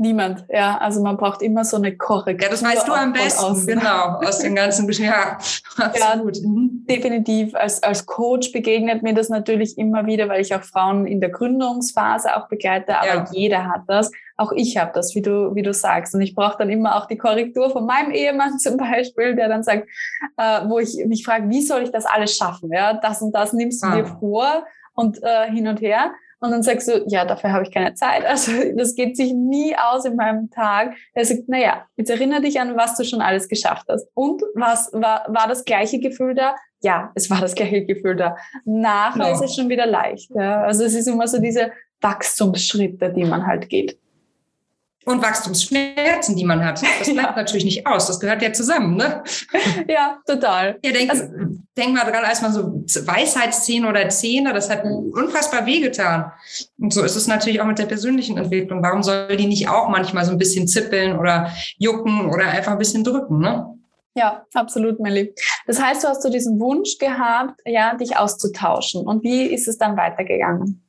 Niemand, 0.00 0.46
ja. 0.48 0.78
Also 0.78 1.02
man 1.02 1.18
braucht 1.18 1.42
immer 1.42 1.62
so 1.62 1.76
eine 1.76 1.94
Korrektur. 1.94 2.46
Ja, 2.46 2.50
das 2.50 2.64
weißt 2.64 2.88
du 2.88 2.92
am 2.94 3.12
besten, 3.12 3.66
genau, 3.66 4.18
aus 4.26 4.38
dem 4.38 4.54
ganzen 4.54 4.90
Ja, 4.92 5.36
absolut. 5.76 6.38
Ja, 6.38 6.48
mhm. 6.48 6.86
definitiv. 6.88 7.54
Als, 7.54 7.82
als 7.82 8.06
Coach 8.06 8.50
begegnet 8.50 9.02
mir 9.02 9.12
das 9.12 9.28
natürlich 9.28 9.76
immer 9.76 10.06
wieder, 10.06 10.26
weil 10.30 10.40
ich 10.40 10.54
auch 10.54 10.62
Frauen 10.62 11.06
in 11.06 11.20
der 11.20 11.28
Gründungsphase 11.28 12.34
auch 12.34 12.48
begleite, 12.48 12.96
aber 12.96 13.06
ja. 13.06 13.26
jeder 13.30 13.68
hat 13.68 13.82
das. 13.88 14.10
Auch 14.38 14.52
ich 14.52 14.78
habe 14.78 14.90
das, 14.94 15.14
wie 15.14 15.20
du, 15.20 15.54
wie 15.54 15.60
du 15.60 15.74
sagst. 15.74 16.14
Und 16.14 16.22
ich 16.22 16.34
brauche 16.34 16.56
dann 16.56 16.70
immer 16.70 16.96
auch 16.96 17.04
die 17.04 17.18
Korrektur 17.18 17.68
von 17.68 17.84
meinem 17.84 18.10
Ehemann 18.10 18.58
zum 18.58 18.78
Beispiel, 18.78 19.36
der 19.36 19.50
dann 19.50 19.62
sagt, 19.62 19.86
äh, 20.38 20.60
wo 20.64 20.78
ich 20.78 20.96
mich 21.04 21.26
frage, 21.26 21.50
wie 21.50 21.60
soll 21.60 21.82
ich 21.82 21.92
das 21.92 22.06
alles 22.06 22.34
schaffen? 22.34 22.72
Ja, 22.72 22.94
das 22.94 23.20
und 23.20 23.34
das 23.34 23.52
nimmst 23.52 23.84
du 23.84 23.88
ah. 23.88 23.96
dir 23.96 24.06
vor 24.06 24.64
und 24.94 25.22
äh, 25.22 25.50
hin 25.50 25.68
und 25.68 25.82
her. 25.82 26.12
Und 26.40 26.50
dann 26.50 26.62
sagst 26.62 26.88
du, 26.88 27.04
ja, 27.06 27.24
dafür 27.24 27.52
habe 27.52 27.64
ich 27.64 27.70
keine 27.70 27.94
Zeit. 27.94 28.24
Also 28.30 28.52
das 28.76 28.94
geht 28.94 29.16
sich 29.16 29.32
nie 29.32 29.76
aus 29.76 30.04
in 30.04 30.16
meinem 30.16 30.50
Tag. 30.50 30.94
Er 31.14 31.24
sagt, 31.24 31.42
na 31.48 31.58
ja, 31.58 31.86
jetzt 31.96 32.10
erinnere 32.10 32.40
dich 32.40 32.60
an, 32.60 32.76
was 32.76 32.96
du 32.96 33.04
schon 33.04 33.20
alles 33.20 33.48
geschafft 33.48 33.86
hast. 33.88 34.08
Und 34.14 34.42
was 34.54 34.90
war, 34.92 35.26
war 35.28 35.48
das 35.48 35.64
gleiche 35.64 35.98
Gefühl 36.00 36.34
da? 36.34 36.56
Ja, 36.80 37.12
es 37.14 37.28
war 37.28 37.40
das 37.40 37.54
gleiche 37.54 37.84
Gefühl 37.84 38.16
da. 38.16 38.36
Nachher 38.64 39.26
ja. 39.26 39.32
ist 39.32 39.42
es 39.42 39.54
schon 39.54 39.68
wieder 39.68 39.86
leicht. 39.86 40.30
Ja. 40.34 40.62
Also 40.62 40.84
es 40.84 40.94
ist 40.94 41.06
immer 41.06 41.28
so 41.28 41.40
diese 41.40 41.72
Wachstumsschritte, 42.00 43.12
die 43.12 43.24
man 43.24 43.46
halt 43.46 43.68
geht 43.68 43.98
und 45.06 45.22
Wachstumsschmerzen, 45.22 46.36
die 46.36 46.44
man 46.44 46.64
hat. 46.64 46.82
Das 46.98 47.10
bleibt 47.12 47.30
ja. 47.30 47.36
natürlich 47.36 47.64
nicht 47.64 47.86
aus. 47.86 48.06
Das 48.06 48.20
gehört 48.20 48.42
ja 48.42 48.52
zusammen, 48.52 48.96
ne? 48.96 49.22
Ja, 49.88 50.18
total. 50.26 50.78
Ja, 50.84 50.92
denk, 50.92 51.10
also, 51.10 51.24
denk 51.76 51.94
mal 51.94 52.04
dran, 52.04 52.24
als 52.24 52.42
man 52.42 52.52
so 52.52 52.84
Weisheitszähne 53.06 53.88
oder 53.88 54.08
Zähne, 54.10 54.52
das 54.52 54.68
hat 54.68 54.84
unfassbar 54.84 55.64
wehgetan. 55.66 56.30
Und 56.78 56.92
so 56.92 57.02
ist 57.02 57.16
es 57.16 57.26
natürlich 57.26 57.60
auch 57.60 57.66
mit 57.66 57.78
der 57.78 57.86
persönlichen 57.86 58.36
Entwicklung. 58.36 58.82
Warum 58.82 59.02
soll 59.02 59.36
die 59.36 59.46
nicht 59.46 59.68
auch 59.68 59.88
manchmal 59.88 60.24
so 60.24 60.32
ein 60.32 60.38
bisschen 60.38 60.68
zippeln 60.68 61.18
oder 61.18 61.50
jucken 61.78 62.26
oder 62.26 62.48
einfach 62.48 62.72
ein 62.72 62.78
bisschen 62.78 63.04
drücken, 63.04 63.38
ne? 63.38 63.66
Ja, 64.14 64.44
absolut, 64.54 64.98
Melly. 65.00 65.34
Das 65.66 65.80
heißt, 65.80 66.02
du 66.02 66.08
hast 66.08 66.22
so 66.22 66.30
diesen 66.30 66.58
Wunsch 66.58 66.98
gehabt, 66.98 67.60
ja, 67.64 67.94
dich 67.94 68.16
auszutauschen. 68.16 69.06
Und 69.06 69.22
wie 69.22 69.46
ist 69.46 69.68
es 69.68 69.78
dann 69.78 69.96
weitergegangen? 69.96 70.82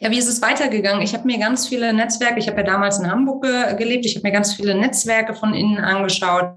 Ja, 0.00 0.10
wie 0.10 0.18
ist 0.18 0.28
es 0.28 0.40
weitergegangen? 0.40 1.02
Ich 1.02 1.12
habe 1.12 1.26
mir 1.26 1.38
ganz 1.38 1.66
viele 1.66 1.92
Netzwerke, 1.92 2.38
ich 2.38 2.48
habe 2.48 2.58
ja 2.58 2.66
damals 2.66 2.98
in 2.98 3.10
Hamburg 3.10 3.42
ge 3.42 3.76
gelebt, 3.76 4.06
ich 4.06 4.14
habe 4.14 4.26
mir 4.26 4.32
ganz 4.32 4.54
viele 4.54 4.74
Netzwerke 4.74 5.34
von 5.34 5.54
innen 5.54 5.78
angeschaut, 5.78 6.52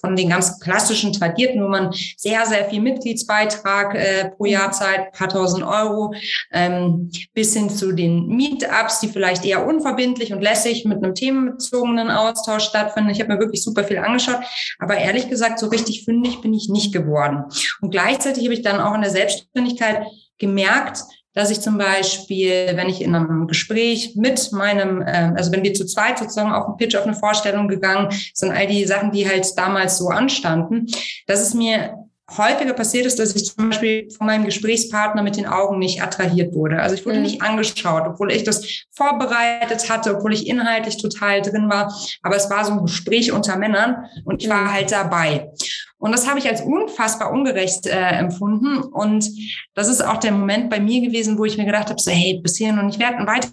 von 0.00 0.16
den 0.16 0.28
ganz 0.28 0.58
klassischen 0.60 1.12
tradierten, 1.12 1.62
wo 1.62 1.68
man 1.68 1.92
sehr, 2.16 2.44
sehr 2.46 2.64
viel 2.66 2.80
Mitgliedsbeitrag 2.80 3.94
äh, 3.94 4.30
pro 4.30 4.44
Jahr 4.44 4.72
zahlt, 4.72 5.12
paar 5.12 5.28
tausend 5.28 5.64
Euro, 5.64 6.12
ähm, 6.52 7.10
bis 7.32 7.54
hin 7.54 7.70
zu 7.70 7.92
den 7.92 8.26
Meetups, 8.26 9.00
die 9.00 9.08
vielleicht 9.08 9.44
eher 9.44 9.66
unverbindlich 9.66 10.32
und 10.32 10.42
lässig 10.42 10.84
mit 10.84 10.98
einem 10.98 11.14
themenbezogenen 11.14 12.10
Austausch 12.10 12.64
stattfinden. 12.64 13.10
Ich 13.10 13.20
habe 13.20 13.32
mir 13.32 13.38
wirklich 13.38 13.62
super 13.62 13.84
viel 13.84 13.98
angeschaut, 13.98 14.40
aber 14.78 14.96
ehrlich 14.96 15.28
gesagt, 15.28 15.60
so 15.60 15.68
richtig 15.68 16.04
fündig 16.04 16.40
bin 16.40 16.52
ich 16.52 16.68
nicht 16.68 16.92
geworden. 16.92 17.44
Und 17.80 17.90
gleichzeitig 17.90 18.44
habe 18.44 18.54
ich 18.54 18.62
dann 18.62 18.80
auch 18.80 18.94
in 18.94 19.02
der 19.02 19.10
Selbstständigkeit 19.10 20.06
gemerkt, 20.38 21.04
dass 21.32 21.50
ich 21.50 21.60
zum 21.60 21.78
Beispiel, 21.78 22.72
wenn 22.74 22.88
ich 22.88 23.02
in 23.02 23.14
einem 23.14 23.46
Gespräch 23.46 24.16
mit 24.16 24.50
meinem, 24.52 25.02
äh, 25.02 25.32
also 25.36 25.52
wenn 25.52 25.62
wir 25.62 25.74
zu 25.74 25.86
zweit 25.86 26.18
sozusagen 26.18 26.52
auf 26.52 26.66
den 26.66 26.76
Pitch, 26.76 26.96
auf 26.96 27.06
eine 27.06 27.14
Vorstellung 27.14 27.68
gegangen 27.68 28.08
sind, 28.34 28.50
all 28.50 28.66
die 28.66 28.84
Sachen, 28.84 29.12
die 29.12 29.28
halt 29.28 29.46
damals 29.56 29.98
so 29.98 30.08
anstanden, 30.08 30.86
dass 31.26 31.40
es 31.40 31.54
mir 31.54 31.99
häufiger 32.36 32.72
passiert 32.74 33.06
ist, 33.06 33.18
dass 33.18 33.34
ich 33.34 33.46
zum 33.46 33.70
Beispiel 33.70 34.10
von 34.10 34.26
meinem 34.26 34.44
Gesprächspartner 34.44 35.22
mit 35.22 35.36
den 35.36 35.46
Augen 35.46 35.78
nicht 35.78 36.02
attrahiert 36.02 36.54
wurde. 36.54 36.80
Also 36.80 36.94
ich 36.94 37.04
wurde 37.04 37.16
mhm. 37.16 37.22
nicht 37.22 37.42
angeschaut, 37.42 38.04
obwohl 38.06 38.32
ich 38.32 38.44
das 38.44 38.84
vorbereitet 38.90 39.90
hatte, 39.90 40.16
obwohl 40.16 40.32
ich 40.32 40.46
inhaltlich 40.46 40.96
total 40.98 41.42
drin 41.42 41.68
war. 41.68 41.92
Aber 42.22 42.36
es 42.36 42.48
war 42.50 42.64
so 42.64 42.72
ein 42.72 42.82
Gespräch 42.82 43.32
unter 43.32 43.56
Männern 43.56 44.06
und 44.24 44.42
ich 44.42 44.48
war 44.48 44.62
mhm. 44.62 44.72
halt 44.72 44.92
dabei. 44.92 45.50
Und 45.98 46.12
das 46.12 46.28
habe 46.28 46.38
ich 46.38 46.48
als 46.48 46.62
unfassbar 46.62 47.30
ungerecht 47.30 47.86
äh, 47.86 47.90
empfunden. 47.90 48.78
Und 48.78 49.28
das 49.74 49.88
ist 49.88 50.00
auch 50.00 50.16
der 50.16 50.32
Moment 50.32 50.70
bei 50.70 50.80
mir 50.80 51.00
gewesen, 51.06 51.36
wo 51.36 51.44
ich 51.44 51.58
mir 51.58 51.66
gedacht 51.66 51.90
habe, 51.90 52.00
so, 52.00 52.10
hey, 52.10 52.40
bis 52.42 52.56
hierhin 52.56 52.78
und 52.78 52.88
ich 52.88 52.98
werde 52.98 53.26
weiter 53.26 53.48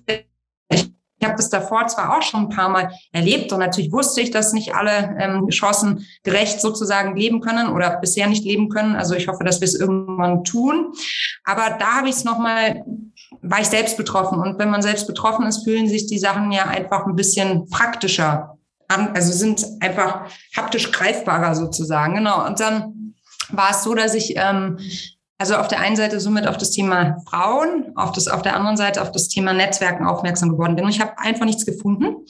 ich 0.70 0.92
habe 1.26 1.36
das 1.36 1.50
davor 1.50 1.88
zwar 1.88 2.18
auch 2.18 2.22
schon 2.22 2.42
ein 2.42 2.50
paar 2.50 2.70
Mal 2.70 2.92
erlebt 3.12 3.52
und 3.52 3.60
natürlich 3.60 3.92
wusste 3.92 4.22
ich, 4.22 4.32
dass 4.32 4.54
nicht 4.54 4.76
alle 4.76 5.16
ähm, 5.20 5.50
chancengerecht 5.50 6.62
sozusagen 6.62 7.16
leben 7.16 7.42
können 7.42 7.70
oder 7.70 7.98
bisher 7.98 8.28
nicht 8.28 8.46
leben 8.46 8.70
können. 8.70 8.96
Also 8.96 9.16
ich 9.16 9.28
hoffe, 9.28 9.44
dass 9.44 9.60
wir 9.60 9.68
es 9.68 9.76
irgendwann 9.76 10.44
tun. 10.44 10.94
Aber 11.44 11.78
da 11.80 11.98
habe 11.98 12.10
ich 12.10 12.16
es 12.16 12.24
nochmal, 12.24 12.84
war 13.42 13.60
ich 13.60 13.68
selbst 13.68 13.98
betroffen. 13.98 14.40
Und 14.40 14.60
wenn 14.60 14.70
man 14.70 14.82
selbst 14.82 15.08
betroffen 15.08 15.46
ist, 15.48 15.64
fühlen 15.64 15.88
sich 15.88 16.08
die 16.08 16.20
Sachen 16.20 16.52
ja 16.52 16.66
einfach 16.66 17.06
ein 17.08 17.16
bisschen 17.16 17.68
praktischer 17.70 18.58
an, 18.88 19.10
also 19.16 19.32
sind 19.32 19.66
einfach 19.82 20.30
haptisch 20.56 20.92
greifbarer 20.92 21.56
sozusagen. 21.56 22.16
Genau. 22.16 22.46
Und 22.46 22.60
dann 22.60 23.16
war 23.50 23.72
es 23.72 23.84
so, 23.84 23.94
dass 23.96 24.14
ich 24.14 24.36
ähm, 24.38 24.78
also 25.40 25.56
auf 25.56 25.68
der 25.68 25.80
einen 25.80 25.96
Seite 25.96 26.20
somit 26.20 26.48
auf 26.48 26.58
das 26.58 26.72
Thema 26.72 27.18
Frauen, 27.30 27.92
auf, 27.96 28.12
das, 28.12 28.28
auf 28.28 28.42
der 28.42 28.56
anderen 28.56 28.76
Seite 28.76 29.02
auf 29.02 29.12
das 29.12 29.28
Thema 29.28 29.54
Netzwerken 29.54 30.06
aufmerksam 30.06 30.50
geworden 30.50 30.76
bin. 30.76 30.86
Und 30.86 30.90
ich 30.90 31.00
habe 31.00 31.18
einfach 31.18 31.46
nichts 31.46 31.66
gefunden. 31.66 32.26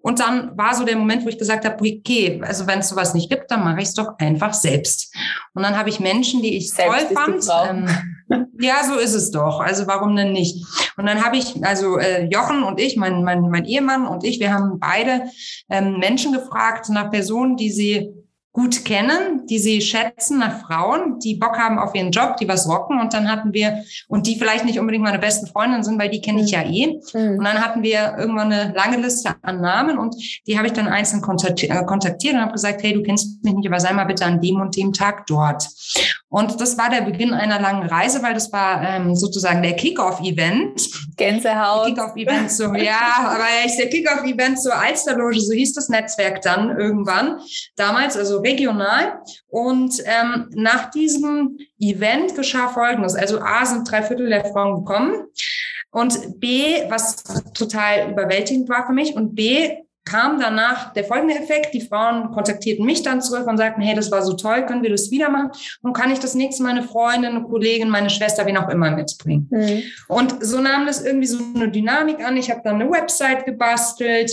Und 0.00 0.20
dann 0.20 0.56
war 0.58 0.74
so 0.74 0.84
der 0.84 0.96
Moment, 0.96 1.24
wo 1.24 1.28
ich 1.28 1.38
gesagt 1.38 1.64
habe, 1.64 1.76
okay, 1.76 2.40
also 2.44 2.66
wenn 2.66 2.80
es 2.80 2.90
sowas 2.90 3.14
nicht 3.14 3.30
gibt, 3.30 3.50
dann 3.50 3.64
mache 3.64 3.80
ich 3.80 3.88
es 3.88 3.94
doch 3.94 4.18
einfach 4.18 4.52
selbst. 4.52 5.14
Und 5.54 5.62
dann 5.62 5.76
habe 5.76 5.88
ich 5.88 6.00
Menschen, 6.00 6.42
die 6.42 6.56
ich 6.56 6.70
selbst 6.70 7.08
toll 7.08 7.40
fand. 7.40 7.48
Ähm, 7.70 8.46
ja, 8.60 8.84
so 8.84 8.98
ist 8.98 9.14
es 9.14 9.30
doch. 9.30 9.60
Also 9.60 9.86
warum 9.86 10.14
denn 10.14 10.32
nicht? 10.32 10.64
Und 10.98 11.06
dann 11.06 11.24
habe 11.24 11.38
ich, 11.38 11.64
also 11.64 11.98
äh, 11.98 12.26
Jochen 12.26 12.62
und 12.62 12.78
ich, 12.78 12.96
mein, 12.96 13.24
mein, 13.24 13.40
mein 13.48 13.64
Ehemann 13.64 14.06
und 14.06 14.22
ich, 14.22 14.38
wir 14.38 14.52
haben 14.52 14.78
beide 14.78 15.30
ähm, 15.70 15.98
Menschen 15.98 16.32
gefragt 16.32 16.90
nach 16.90 17.10
Personen, 17.10 17.56
die 17.56 17.70
sie 17.70 18.10
gut 18.52 18.84
kennen, 18.84 19.46
die 19.46 19.58
sie 19.58 19.80
schätzen 19.80 20.38
nach 20.40 20.66
Frauen, 20.66 21.20
die 21.20 21.36
Bock 21.36 21.56
haben 21.56 21.78
auf 21.78 21.94
ihren 21.94 22.10
Job, 22.10 22.36
die 22.36 22.48
was 22.48 22.68
rocken. 22.68 22.98
Und 23.00 23.14
dann 23.14 23.30
hatten 23.30 23.52
wir, 23.52 23.84
und 24.08 24.26
die 24.26 24.36
vielleicht 24.36 24.64
nicht 24.64 24.80
unbedingt 24.80 25.04
meine 25.04 25.20
besten 25.20 25.46
Freundinnen 25.46 25.84
sind, 25.84 26.00
weil 26.00 26.10
die 26.10 26.20
kenne 26.20 26.42
ich 26.42 26.50
ja 26.50 26.62
eh. 26.62 26.98
Mhm. 27.14 27.38
Und 27.38 27.44
dann 27.44 27.64
hatten 27.64 27.82
wir 27.82 28.16
irgendwann 28.18 28.52
eine 28.52 28.72
lange 28.74 28.96
Liste 28.96 29.34
an 29.42 29.60
Namen 29.60 29.98
und 29.98 30.16
die 30.46 30.58
habe 30.58 30.66
ich 30.66 30.72
dann 30.72 30.88
einzeln 30.88 31.22
äh, 31.22 31.84
kontaktiert 31.84 32.34
und 32.34 32.40
habe 32.40 32.52
gesagt, 32.52 32.82
hey, 32.82 32.92
du 32.92 33.02
kennst 33.02 33.42
mich 33.44 33.54
nicht, 33.54 33.68
aber 33.68 33.78
sei 33.78 33.92
mal 33.92 34.04
bitte 34.04 34.24
an 34.24 34.40
dem 34.40 34.60
und 34.60 34.76
dem 34.76 34.92
Tag 34.92 35.26
dort. 35.26 35.68
Und 36.32 36.60
das 36.60 36.78
war 36.78 36.88
der 36.90 37.00
Beginn 37.00 37.34
einer 37.34 37.60
langen 37.60 37.88
Reise, 37.88 38.22
weil 38.22 38.34
das 38.34 38.52
war 38.52 38.80
ähm, 38.82 39.16
sozusagen 39.16 39.62
der 39.62 39.74
Kickoff-Event. 39.74 40.80
Gänsehaut. 41.16 41.86
Kickoff-Event, 41.86 42.52
so, 42.52 42.72
ja, 42.74 43.34
aber 43.34 43.44
echt 43.64 43.80
der 43.80 43.88
Kickoff-Event 43.88 44.62
zur 44.62 44.76
Alsterloge, 44.76 45.40
so 45.40 45.52
hieß 45.52 45.74
das 45.74 45.88
Netzwerk 45.88 46.40
dann 46.42 46.78
irgendwann. 46.78 47.40
Damals, 47.74 48.16
also 48.16 48.38
regional. 48.38 49.20
Und 49.48 50.00
ähm, 50.04 50.48
nach 50.54 50.92
diesem 50.92 51.58
Event 51.80 52.36
geschah 52.36 52.68
Folgendes. 52.68 53.16
Also 53.16 53.40
A 53.40 53.66
sind 53.66 53.90
drei 53.90 54.02
Viertel 54.02 54.28
der 54.28 54.44
Frauen 54.44 54.84
gekommen. 54.84 55.24
Und 55.90 56.38
B, 56.38 56.88
was 56.88 57.24
total 57.54 58.12
überwältigend 58.12 58.68
war 58.68 58.86
für 58.86 58.92
mich, 58.92 59.16
und 59.16 59.34
B, 59.34 59.78
kam 60.04 60.40
danach 60.40 60.92
der 60.92 61.04
folgende 61.04 61.34
Effekt. 61.34 61.74
Die 61.74 61.80
Frauen 61.80 62.30
kontaktierten 62.32 62.84
mich 62.84 63.02
dann 63.02 63.20
zurück 63.20 63.46
und 63.46 63.58
sagten, 63.58 63.82
hey, 63.82 63.94
das 63.94 64.10
war 64.10 64.22
so 64.22 64.34
toll, 64.34 64.66
können 64.66 64.82
wir 64.82 64.90
das 64.90 65.10
wieder 65.10 65.28
machen? 65.28 65.50
Und 65.82 65.92
kann 65.92 66.10
ich 66.10 66.18
das 66.18 66.34
nächste 66.34 66.62
meine 66.62 66.82
Freundin, 66.82 67.36
eine 67.36 67.42
Kollegin, 67.42 67.90
meine 67.90 68.10
Schwester, 68.10 68.46
wen 68.46 68.56
auch 68.56 68.68
immer 68.68 68.90
mitbringen? 68.90 69.48
Mhm. 69.50 69.82
Und 70.08 70.44
so 70.44 70.60
nahm 70.60 70.86
das 70.86 71.04
irgendwie 71.04 71.26
so 71.26 71.38
eine 71.54 71.70
Dynamik 71.70 72.24
an. 72.24 72.36
Ich 72.36 72.50
habe 72.50 72.62
dann 72.64 72.76
eine 72.76 72.90
Website 72.90 73.44
gebastelt, 73.44 74.30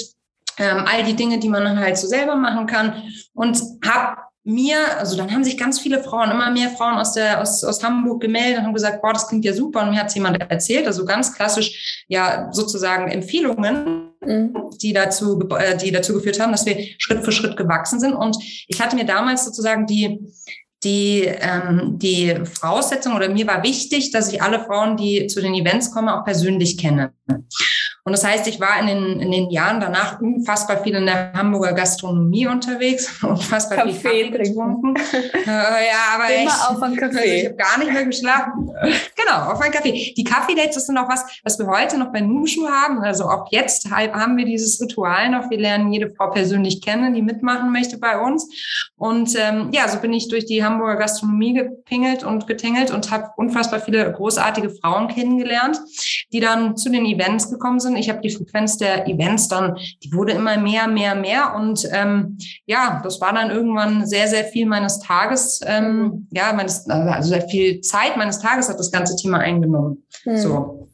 ähm, 0.58 0.86
all 0.86 1.04
die 1.04 1.16
Dinge, 1.16 1.40
die 1.40 1.50
man 1.50 1.80
halt 1.80 1.98
so 1.98 2.08
selber 2.08 2.36
machen 2.36 2.66
kann 2.66 3.04
und 3.34 3.62
habe 3.86 4.22
mir, 4.48 4.78
also 4.98 5.18
dann 5.18 5.30
haben 5.32 5.44
sich 5.44 5.58
ganz 5.58 5.78
viele 5.78 6.02
Frauen, 6.02 6.32
immer 6.32 6.50
mehr 6.50 6.70
Frauen 6.70 6.98
aus 6.98 7.14
der 7.14 7.42
aus, 7.42 7.66
aus 7.66 7.84
Hamburg 7.84 8.22
gemeldet 8.22 8.60
und 8.60 8.66
haben 8.66 8.74
gesagt, 8.74 9.02
boah, 9.02 9.12
das 9.12 9.28
klingt 9.28 9.44
ja 9.44 9.54
super 9.54 9.84
und 9.84 9.90
mir 9.90 10.00
hat 10.00 10.16
jemand 10.16 10.40
erzählt, 10.50 10.88
also 10.88 11.04
ganz 11.04 11.34
klassisch 11.34 12.06
ja 12.08 12.48
sozusagen 12.54 13.10
Empfehlungen, 13.10 14.12
mhm. 14.28 14.54
die 14.82 14.94
dazu 14.94 15.40
äh, 15.58 15.78
die 15.78 15.92
dazu 15.92 16.14
geführt 16.14 16.40
haben, 16.40 16.52
dass 16.52 16.66
wir 16.66 16.78
Schritt 16.98 17.24
für 17.24 17.32
Schritt 17.32 17.58
gewachsen 17.58 18.00
sind 18.00 18.14
und 18.14 18.38
ich 18.68 18.80
hatte 18.82 18.96
mir 18.96 19.06
damals 19.06 19.46
sozusagen 19.46 19.88
die 19.88 20.20
die, 20.84 21.24
ähm, 21.26 21.98
die 21.98 22.36
Voraussetzung 22.46 23.16
oder 23.16 23.30
mir 23.30 23.48
war 23.48 23.64
wichtig, 23.64 24.12
dass 24.12 24.32
ich 24.32 24.42
alle 24.42 24.64
Frauen, 24.64 24.96
die 24.96 25.28
zu 25.28 25.42
den 25.42 25.56
Events 25.56 25.92
kommen, 25.92 26.10
auch 26.10 26.24
persönlich 26.24 26.78
kenne. 26.78 27.14
Und 28.08 28.14
das 28.14 28.24
heißt, 28.24 28.48
ich 28.48 28.62
war 28.62 28.80
in 28.80 28.88
den, 28.88 29.20
in 29.20 29.32
den 29.32 29.50
Jahren 29.50 29.82
danach 29.82 30.22
unfassbar 30.22 30.82
viel 30.82 30.96
in 30.96 31.08
der 31.08 31.34
Hamburger 31.34 31.74
Gastronomie 31.74 32.48
unterwegs, 32.48 33.12
unfassbar 33.22 33.80
Kaffee 33.80 33.92
viel 33.92 34.32
Kaffee 34.32 34.44
getrunken. 34.44 34.96
äh, 34.96 35.46
ja, 35.46 36.16
aber 36.16 36.34
Immer 36.34 36.52
echt, 36.52 36.70
auf 36.70 36.82
einen 36.82 36.96
Kaffee. 36.96 37.42
Ich 37.42 37.46
habe 37.48 37.56
gar 37.58 37.78
nicht 37.80 37.92
mehr 37.92 38.06
geschlafen. 38.06 38.72
genau, 39.14 39.52
auf 39.52 39.60
einen 39.60 39.74
Kaffee. 39.74 40.14
Die 40.16 40.24
Kaffee-Dates, 40.24 40.76
das 40.76 40.86
sind 40.86 40.98
auch 40.98 41.10
was, 41.10 41.26
was 41.44 41.60
wir 41.60 41.68
heute 41.68 41.98
noch 41.98 42.14
bei 42.14 42.22
Nushu 42.22 42.70
haben. 42.70 43.00
Also 43.00 43.26
auch 43.26 43.52
jetzt 43.52 43.92
haben 43.92 44.38
wir 44.38 44.46
dieses 44.46 44.80
Ritual 44.80 45.30
noch. 45.30 45.50
Wir 45.50 45.60
lernen 45.60 45.92
jede 45.92 46.10
Frau 46.16 46.30
persönlich 46.30 46.82
kennen, 46.82 47.14
die 47.14 47.22
mitmachen 47.22 47.74
möchte 47.74 47.98
bei 47.98 48.18
uns. 48.18 48.48
Und 48.96 49.36
ähm, 49.38 49.72
ja, 49.74 49.86
so 49.90 50.00
bin 50.00 50.14
ich 50.14 50.30
durch 50.30 50.46
die 50.46 50.64
Hamburger 50.64 50.96
Gastronomie 50.96 51.56
gepingelt 51.56 52.24
und 52.24 52.48
getingelt 52.48 52.90
und 52.90 53.12
habe 53.12 53.32
unfassbar 53.36 53.82
viele 53.82 54.10
großartige 54.14 54.70
Frauen 54.70 55.10
kennengelernt, 55.10 55.78
die 56.32 56.40
dann 56.40 56.78
zu 56.78 56.90
den 56.90 57.06
Events 57.06 57.52
gekommen 57.52 57.82
sind 57.82 57.97
ich 57.98 58.10
habe 58.10 58.22
die 58.22 58.30
Frequenz 58.30 58.78
der 58.78 59.08
Events 59.08 59.48
dann, 59.48 59.78
die 60.04 60.14
wurde 60.14 60.34
immer 60.34 60.58
mehr, 60.58 60.88
mehr, 60.88 61.16
mehr. 61.16 61.56
Und 61.56 61.88
ähm, 61.92 62.38
ja, 62.66 63.02
das 63.04 63.20
war 63.22 63.34
dann 63.34 63.52
irgendwann 63.52 64.06
sehr, 64.06 64.28
sehr 64.28 64.46
viel 64.46 64.66
meines 64.66 65.00
Tages, 65.00 65.62
ähm, 65.66 66.28
ja, 66.32 66.54
meines, 66.54 66.88
also 66.90 67.30
sehr 67.30 67.48
viel 67.48 67.82
Zeit 67.82 68.18
meines 68.18 68.40
Tages 68.40 68.70
hat 68.70 68.80
das 68.80 68.92
ganze 68.92 69.16
Thema 69.16 69.40
eingenommen. 69.40 70.04
Mhm. 70.26 70.38
So. 70.38 70.90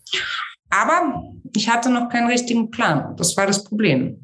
Aber 0.69 1.23
ich 1.55 1.69
hatte 1.69 1.89
noch 1.89 2.09
keinen 2.09 2.27
richtigen 2.27 2.71
Plan. 2.71 3.15
Das 3.17 3.37
war 3.37 3.45
das 3.45 3.63
Problem. 3.63 4.22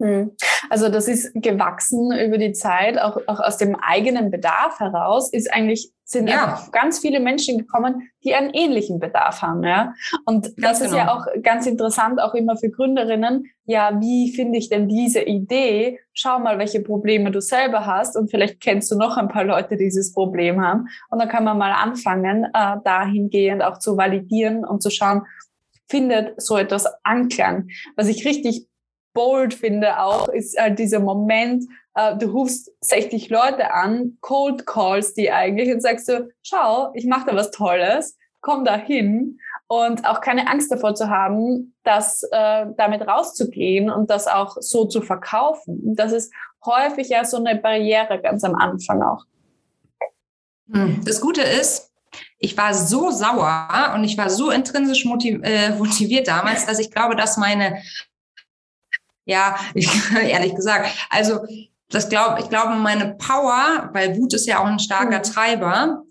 Hm. 0.00 0.32
Also 0.70 0.88
das 0.88 1.08
ist 1.08 1.32
gewachsen 1.34 2.10
über 2.12 2.38
die 2.38 2.52
Zeit, 2.52 2.98
auch, 2.98 3.18
auch 3.26 3.38
aus 3.38 3.58
dem 3.58 3.76
eigenen 3.76 4.30
Bedarf 4.30 4.80
heraus, 4.80 5.30
ist 5.30 5.52
eigentlich, 5.52 5.92
sind 6.04 6.28
ja. 6.28 6.58
ganz 6.72 7.00
viele 7.00 7.20
Menschen 7.20 7.58
gekommen, 7.58 8.08
die 8.24 8.34
einen 8.34 8.50
ähnlichen 8.50 8.98
Bedarf 8.98 9.42
haben. 9.42 9.62
Ja? 9.62 9.92
Und 10.24 10.56
ganz 10.56 10.78
das 10.78 10.80
ist 10.80 10.92
genau. 10.92 11.04
ja 11.04 11.14
auch 11.14 11.26
ganz 11.42 11.66
interessant, 11.66 12.20
auch 12.20 12.34
immer 12.34 12.56
für 12.56 12.70
Gründerinnen. 12.70 13.44
Ja, 13.66 14.00
wie 14.00 14.32
finde 14.34 14.58
ich 14.58 14.70
denn 14.70 14.88
diese 14.88 15.20
Idee? 15.20 16.00
Schau 16.14 16.38
mal, 16.38 16.58
welche 16.58 16.80
Probleme 16.80 17.30
du 17.30 17.42
selber 17.42 17.84
hast 17.84 18.16
und 18.16 18.30
vielleicht 18.30 18.60
kennst 18.60 18.90
du 18.90 18.96
noch 18.96 19.18
ein 19.18 19.28
paar 19.28 19.44
Leute, 19.44 19.76
die 19.76 19.84
dieses 19.84 20.14
Problem 20.14 20.62
haben. 20.62 20.86
Und 21.10 21.20
dann 21.20 21.28
kann 21.28 21.44
man 21.44 21.58
mal 21.58 21.72
anfangen, 21.72 22.44
äh, 22.54 22.76
dahingehend 22.84 23.62
auch 23.62 23.78
zu 23.78 23.98
validieren 23.98 24.64
und 24.64 24.82
zu 24.82 24.90
schauen, 24.90 25.22
findet 25.90 26.40
so 26.40 26.56
etwas 26.56 26.86
Anklang. 27.02 27.68
Was 27.96 28.08
ich 28.08 28.24
richtig 28.24 28.69
bold 29.12 29.54
finde 29.54 30.00
auch, 30.00 30.28
ist 30.28 30.58
halt 30.58 30.78
dieser 30.78 31.00
Moment, 31.00 31.64
äh, 31.94 32.16
du 32.16 32.26
rufst 32.26 32.70
60 32.80 33.28
Leute 33.30 33.72
an, 33.72 34.18
Cold 34.20 34.66
Calls 34.66 35.14
die 35.14 35.30
eigentlich 35.30 35.72
und 35.72 35.82
sagst 35.82 36.06
so, 36.06 36.28
schau, 36.42 36.90
ich 36.94 37.06
mache 37.06 37.26
da 37.26 37.36
was 37.36 37.50
Tolles, 37.50 38.16
komm 38.40 38.64
da 38.64 38.76
hin 38.76 39.38
und 39.66 40.06
auch 40.06 40.20
keine 40.20 40.48
Angst 40.48 40.72
davor 40.72 40.94
zu 40.94 41.08
haben, 41.08 41.74
das 41.84 42.22
äh, 42.30 42.66
damit 42.76 43.06
rauszugehen 43.06 43.90
und 43.90 44.10
das 44.10 44.26
auch 44.26 44.56
so 44.60 44.86
zu 44.86 45.02
verkaufen. 45.02 45.94
Das 45.96 46.12
ist 46.12 46.32
häufig 46.64 47.08
ja 47.08 47.24
so 47.24 47.36
eine 47.36 47.56
Barriere 47.56 48.20
ganz 48.20 48.44
am 48.44 48.54
Anfang 48.54 49.02
auch. 49.02 49.24
Hm, 50.72 51.02
das 51.04 51.20
Gute 51.20 51.42
ist, 51.42 51.90
ich 52.38 52.56
war 52.56 52.74
so 52.74 53.10
sauer 53.10 53.92
und 53.94 54.04
ich 54.04 54.16
war 54.18 54.30
so 54.30 54.50
intrinsisch 54.50 55.04
motiviert 55.04 56.26
damals, 56.28 56.66
dass 56.66 56.78
ich 56.78 56.90
glaube, 56.90 57.14
dass 57.14 57.36
meine 57.36 57.82
ja, 59.30 59.56
ich, 59.74 59.88
ehrlich 60.22 60.54
gesagt. 60.54 60.90
Also 61.08 61.40
das 61.88 62.08
glaube 62.08 62.40
ich 62.40 62.48
glaube 62.48 62.74
meine 62.74 63.14
Power, 63.14 63.90
weil 63.92 64.16
Wut 64.16 64.34
ist 64.34 64.46
ja 64.46 64.60
auch 64.60 64.66
ein 64.66 64.78
starker 64.78 65.18
mhm. 65.18 65.22
Treiber. 65.22 66.02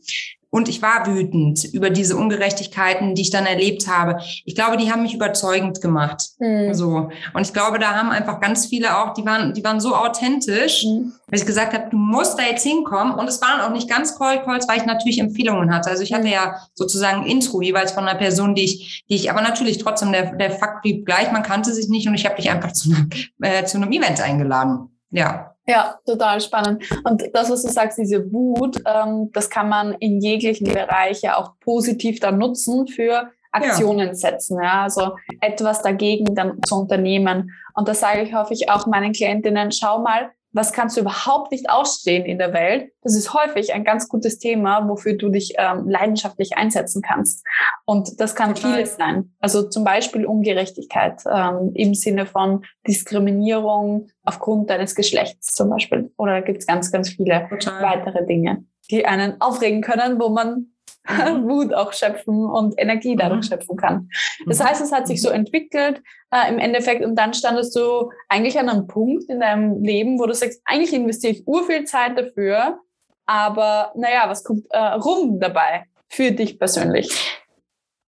Und 0.51 0.67
ich 0.67 0.81
war 0.81 1.05
wütend 1.05 1.63
über 1.73 1.91
diese 1.91 2.17
Ungerechtigkeiten, 2.17 3.13
die 3.13 3.21
ich 3.21 3.29
dann 3.29 3.45
erlebt 3.45 3.87
habe. 3.87 4.19
Ich 4.45 4.55
glaube, 4.55 4.77
die 4.77 4.91
haben 4.91 5.03
mich 5.03 5.13
überzeugend 5.13 5.79
gemacht. 5.79 6.23
Mhm. 6.39 6.73
So. 6.73 7.09
Und 7.33 7.41
ich 7.41 7.53
glaube, 7.53 7.77
da 7.77 7.93
haben 7.93 8.09
einfach 8.09 8.39
ganz 8.39 8.65
viele 8.65 8.97
auch, 8.97 9.13
die 9.13 9.23
waren, 9.25 9.53
die 9.53 9.63
waren 9.63 9.79
so 9.79 9.93
authentisch, 9.93 10.85
mhm. 10.85 11.13
dass 11.29 11.41
ich 11.41 11.45
gesagt 11.45 11.73
habe, 11.73 11.89
du 11.91 11.97
musst 11.97 12.39
da 12.39 12.43
jetzt 12.43 12.63
hinkommen. 12.63 13.13
Und 13.13 13.27
es 13.27 13.41
waren 13.43 13.61
auch 13.61 13.71
nicht 13.71 13.87
ganz 13.87 14.17
Call 14.17 14.43
Calls, 14.43 14.67
weil 14.67 14.77
ich 14.77 14.85
natürlich 14.85 15.19
Empfehlungen 15.19 15.71
hatte. 15.73 15.91
Also 15.91 16.01
ich 16.01 16.13
hatte 16.13 16.25
mhm. 16.25 16.33
ja 16.33 16.55
sozusagen 16.73 17.27
Intro 17.27 17.61
jeweils 17.61 17.91
von 17.91 18.07
einer 18.07 18.17
Person, 18.17 18.55
die 18.55 18.63
ich, 18.63 19.03
die 19.07 19.15
ich, 19.15 19.29
aber 19.29 19.41
natürlich 19.41 19.77
trotzdem, 19.77 20.11
der, 20.11 20.35
der 20.35 20.51
Fakt 20.51 20.81
blieb 20.81 21.05
gleich, 21.05 21.31
man 21.31 21.43
kannte 21.43 21.73
sich 21.73 21.89
nicht 21.89 22.07
und 22.07 22.15
ich 22.15 22.25
habe 22.25 22.37
dich 22.37 22.49
einfach 22.49 22.71
zu 22.71 22.89
einem, 22.89 23.09
äh, 23.41 23.65
zu 23.65 23.77
einem 23.77 23.91
Event 23.91 24.19
eingeladen. 24.19 24.89
Ja. 25.11 25.55
Ja, 25.69 25.99
total 26.05 26.41
spannend. 26.41 26.83
Und 27.03 27.23
das, 27.33 27.49
was 27.49 27.61
du 27.61 27.69
sagst, 27.69 27.97
diese 27.97 28.31
Wut, 28.31 28.81
ähm, 28.85 29.29
das 29.33 29.49
kann 29.49 29.69
man 29.69 29.93
in 29.93 30.19
jeglichen 30.19 30.71
Bereichen 30.71 31.29
auch 31.29 31.59
positiv 31.59 32.19
dann 32.19 32.39
nutzen 32.39 32.87
für 32.87 33.29
Aktionen 33.51 34.07
ja. 34.07 34.13
setzen. 34.13 34.61
Ja? 34.61 34.83
Also 34.83 35.15
etwas 35.41 35.81
dagegen 35.81 36.33
dann 36.35 36.59
zu 36.63 36.75
unternehmen. 36.75 37.51
Und 37.75 37.87
das 37.87 37.99
sage 37.99 38.23
ich, 38.23 38.33
hoffe 38.33 38.53
ich 38.53 38.69
auch 38.69 38.87
meinen 38.87 39.13
Klientinnen, 39.13 39.71
schau 39.71 39.99
mal, 39.99 40.31
was 40.51 40.73
kannst 40.73 40.97
du 40.97 41.01
überhaupt 41.01 41.51
nicht 41.51 41.69
ausstehen 41.69 42.25
in 42.25 42.37
der 42.37 42.53
Welt? 42.53 42.91
Das 43.01 43.15
ist 43.15 43.33
häufig 43.33 43.73
ein 43.73 43.83
ganz 43.83 44.09
gutes 44.09 44.39
Thema, 44.39 44.87
wofür 44.87 45.13
du 45.13 45.29
dich 45.29 45.53
ähm, 45.57 45.87
leidenschaftlich 45.87 46.57
einsetzen 46.57 47.01
kannst. 47.01 47.45
Und 47.85 48.19
das 48.19 48.35
kann 48.35 48.55
Total. 48.55 48.73
vieles 48.73 48.95
sein. 48.95 49.33
Also 49.39 49.69
zum 49.69 49.83
Beispiel 49.83 50.25
Ungerechtigkeit 50.25 51.21
ähm, 51.31 51.71
im 51.75 51.93
Sinne 51.93 52.25
von 52.25 52.65
Diskriminierung 52.87 54.07
aufgrund 54.23 54.69
deines 54.69 54.95
Geschlechts 54.95 55.53
zum 55.53 55.69
Beispiel. 55.69 56.11
Oder 56.17 56.33
da 56.33 56.41
gibt 56.41 56.59
es 56.59 56.67
ganz, 56.67 56.91
ganz 56.91 57.09
viele 57.09 57.47
Total. 57.49 57.83
weitere 57.83 58.25
Dinge, 58.25 58.65
die 58.89 59.05
einen 59.05 59.39
aufregen 59.41 59.81
können, 59.81 60.19
wo 60.19 60.29
man. 60.29 60.73
Wut 61.43 61.73
auch 61.73 61.93
schöpfen 61.93 62.45
und 62.45 62.75
Energie 62.77 63.15
dadurch 63.15 63.49
mhm. 63.49 63.53
schöpfen 63.55 63.77
kann. 63.77 64.09
Das 64.45 64.59
mhm. 64.59 64.63
heißt, 64.63 64.81
es 64.81 64.91
hat 64.91 65.07
sich 65.07 65.21
so 65.21 65.29
entwickelt 65.29 66.01
äh, 66.31 66.49
im 66.49 66.59
Endeffekt 66.59 67.03
und 67.03 67.15
dann 67.15 67.33
standest 67.33 67.75
du 67.75 68.11
eigentlich 68.27 68.59
an 68.59 68.69
einem 68.69 68.87
Punkt 68.87 69.29
in 69.29 69.39
deinem 69.39 69.83
Leben, 69.83 70.19
wo 70.19 70.25
du 70.25 70.33
sagst, 70.33 70.61
eigentlich 70.65 70.93
investiere 70.93 71.33
ich 71.33 71.47
urviel 71.47 71.85
Zeit 71.85 72.17
dafür, 72.17 72.79
aber 73.25 73.91
naja, 73.95 74.23
was 74.27 74.43
kommt 74.43 74.65
äh, 74.71 74.77
rum 74.77 75.39
dabei 75.39 75.85
für 76.07 76.31
dich 76.31 76.57
persönlich? 76.57 77.38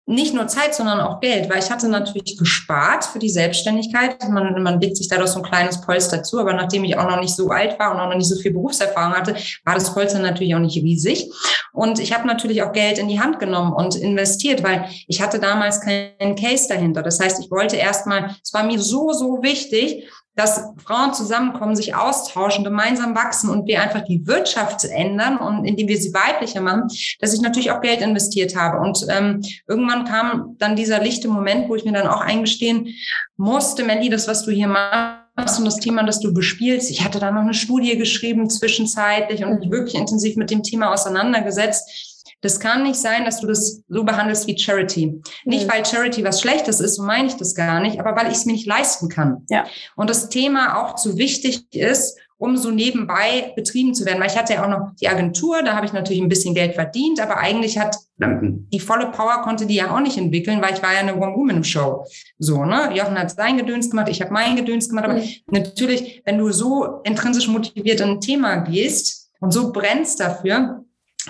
Nicht 0.09 0.33
nur 0.33 0.47
Zeit, 0.47 0.73
sondern 0.73 1.01
auch 1.01 1.19
Geld, 1.19 1.49
weil 1.49 1.59
ich 1.59 1.69
hatte 1.69 1.89
natürlich 1.89 2.37
gespart 2.37 3.03
für 3.03 3.19
die 3.19 3.29
Selbstständigkeit. 3.29 4.17
Man, 4.29 4.63
man 4.63 4.79
legt 4.79 4.95
sich 4.95 5.09
dadurch 5.09 5.31
so 5.31 5.39
ein 5.39 5.45
kleines 5.45 5.81
Polster 5.81 6.23
zu, 6.23 6.39
aber 6.39 6.53
nachdem 6.53 6.85
ich 6.85 6.97
auch 6.97 7.09
noch 7.09 7.19
nicht 7.19 7.35
so 7.35 7.49
alt 7.49 7.77
war 7.77 7.91
und 7.91 7.99
auch 7.99 8.07
noch 8.07 8.15
nicht 8.15 8.29
so 8.29 8.37
viel 8.37 8.53
Berufserfahrung 8.53 9.13
hatte, 9.13 9.35
war 9.65 9.75
das 9.75 9.93
Polster 9.93 10.19
natürlich 10.19 10.55
auch 10.55 10.59
nicht 10.59 10.81
riesig. 10.81 11.29
Und 11.73 11.99
ich 11.99 12.13
habe 12.13 12.25
natürlich 12.25 12.63
auch 12.63 12.71
Geld 12.71 12.99
in 12.99 13.09
die 13.09 13.19
Hand 13.19 13.39
genommen 13.39 13.73
und 13.73 13.95
investiert, 13.95 14.63
weil 14.63 14.85
ich 15.07 15.21
hatte 15.21 15.39
damals 15.39 15.81
keinen 15.81 16.37
Case 16.37 16.67
dahinter. 16.69 17.03
Das 17.03 17.19
heißt, 17.19 17.41
ich 17.41 17.51
wollte 17.51 17.75
erstmal, 17.75 18.33
es 18.41 18.53
war 18.53 18.63
mir 18.63 18.79
so, 18.79 19.11
so 19.11 19.43
wichtig, 19.43 20.07
dass 20.37 20.61
Frauen 20.85 21.15
zusammenkommen, 21.15 21.75
sich 21.75 21.95
austauschen, 21.95 22.63
gemeinsam 22.63 23.15
wachsen 23.15 23.49
und 23.49 23.65
wir 23.65 23.81
einfach 23.81 24.03
die 24.05 24.25
Wirtschaft 24.27 24.85
ändern 24.85 25.37
und 25.37 25.65
indem 25.65 25.87
wir 25.87 25.97
sie 25.97 26.13
weiblicher 26.13 26.61
machen, 26.61 26.83
dass 27.19 27.33
ich 27.33 27.41
natürlich 27.41 27.71
auch 27.71 27.81
Geld 27.81 28.01
investiert 28.01 28.55
habe. 28.55 28.79
Und 28.79 29.05
ähm, 29.09 29.41
irgendwann 29.67 30.05
kam 30.05 30.55
dann 30.59 30.75
dieser 30.75 31.01
lichte 31.01 31.27
Moment, 31.27 31.67
wo 31.67 31.75
ich 31.75 31.85
mir 31.85 31.91
dann 31.91 32.07
auch 32.07 32.21
eingestehen 32.21 32.93
musste, 33.35 33.83
Melly, 33.83 34.09
das, 34.09 34.27
was 34.27 34.45
du 34.45 34.51
hier 34.51 34.67
machst 34.67 35.57
und 35.57 35.65
das 35.65 35.77
Thema, 35.77 36.03
das 36.03 36.19
du 36.19 36.31
bespielst. 36.31 36.91
Ich 36.91 37.03
hatte 37.03 37.19
da 37.19 37.31
noch 37.31 37.41
eine 37.41 37.55
Studie 37.55 37.97
geschrieben 37.97 38.47
zwischenzeitlich 38.47 39.43
und 39.43 39.59
mich 39.59 39.71
wirklich 39.71 39.95
intensiv 39.95 40.35
mit 40.35 40.51
dem 40.51 40.61
Thema 40.61 40.93
auseinandergesetzt 40.93 42.16
das 42.41 42.59
kann 42.59 42.83
nicht 42.83 42.99
sein, 42.99 43.25
dass 43.25 43.41
du 43.41 43.47
das 43.47 43.81
so 43.87 44.03
behandelst 44.03 44.47
wie 44.47 44.57
Charity. 44.57 45.07
Mhm. 45.07 45.21
Nicht, 45.45 45.71
weil 45.71 45.85
Charity 45.85 46.23
was 46.23 46.41
Schlechtes 46.41 46.79
ist, 46.79 46.95
so 46.95 47.03
meine 47.03 47.27
ich 47.27 47.35
das 47.35 47.55
gar 47.55 47.79
nicht, 47.79 47.99
aber 47.99 48.15
weil 48.15 48.27
ich 48.27 48.37
es 48.37 48.45
mir 48.45 48.53
nicht 48.53 48.67
leisten 48.67 49.09
kann. 49.09 49.45
Ja. 49.49 49.65
Und 49.95 50.09
das 50.09 50.29
Thema 50.29 50.81
auch 50.81 50.95
zu 50.95 51.17
wichtig 51.17 51.65
ist, 51.73 52.17
um 52.39 52.55
so 52.55 52.69
nebenbei 52.69 53.51
betrieben 53.55 53.95
zu 53.95 54.05
werden. 54.05 54.19
Weil 54.19 54.29
ich 54.29 54.37
hatte 54.37 54.53
ja 54.53 54.63
auch 54.63 54.69
noch 54.69 54.91
die 55.01 55.07
Agentur, 55.07 55.63
da 55.63 55.75
habe 55.75 55.87
ich 55.87 55.93
natürlich 55.93 56.21
ein 56.21 56.29
bisschen 56.29 56.53
Geld 56.53 56.75
verdient, 56.75 57.19
aber 57.19 57.37
eigentlich 57.37 57.79
hat 57.79 57.97
die 58.19 58.79
volle 58.79 59.11
Power 59.11 59.41
konnte 59.41 59.65
die 59.65 59.75
ja 59.75 59.95
auch 59.95 59.99
nicht 59.99 60.17
entwickeln, 60.17 60.61
weil 60.61 60.73
ich 60.73 60.83
war 60.83 60.93
ja 60.93 60.99
eine 60.99 61.15
One-Woman-Show. 61.15 62.05
So, 62.37 62.65
ne? 62.65 62.91
Jochen 62.93 63.17
hat 63.17 63.31
sein 63.31 63.57
Gedöns 63.57 63.89
gemacht, 63.89 64.09
ich 64.09 64.21
habe 64.21 64.33
mein 64.33 64.55
Gedöns 64.55 64.89
gemacht. 64.89 65.05
Aber 65.05 65.15
mhm. 65.15 65.27
natürlich, 65.49 66.21
wenn 66.25 66.37
du 66.37 66.51
so 66.51 67.01
intrinsisch 67.03 67.47
motiviert 67.47 68.01
in 68.01 68.09
ein 68.09 68.21
Thema 68.21 68.57
gehst 68.57 69.31
und 69.39 69.51
so 69.51 69.71
brennst 69.71 70.19
dafür, 70.19 70.83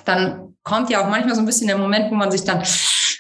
dann 0.06 0.57
kommt 0.68 0.90
ja 0.90 1.02
auch 1.02 1.10
manchmal 1.10 1.34
so 1.34 1.42
ein 1.42 1.46
bisschen 1.46 1.68
der 1.68 1.78
Moment, 1.78 2.12
wo 2.12 2.16
man 2.16 2.30
sich 2.30 2.44
dann 2.44 2.62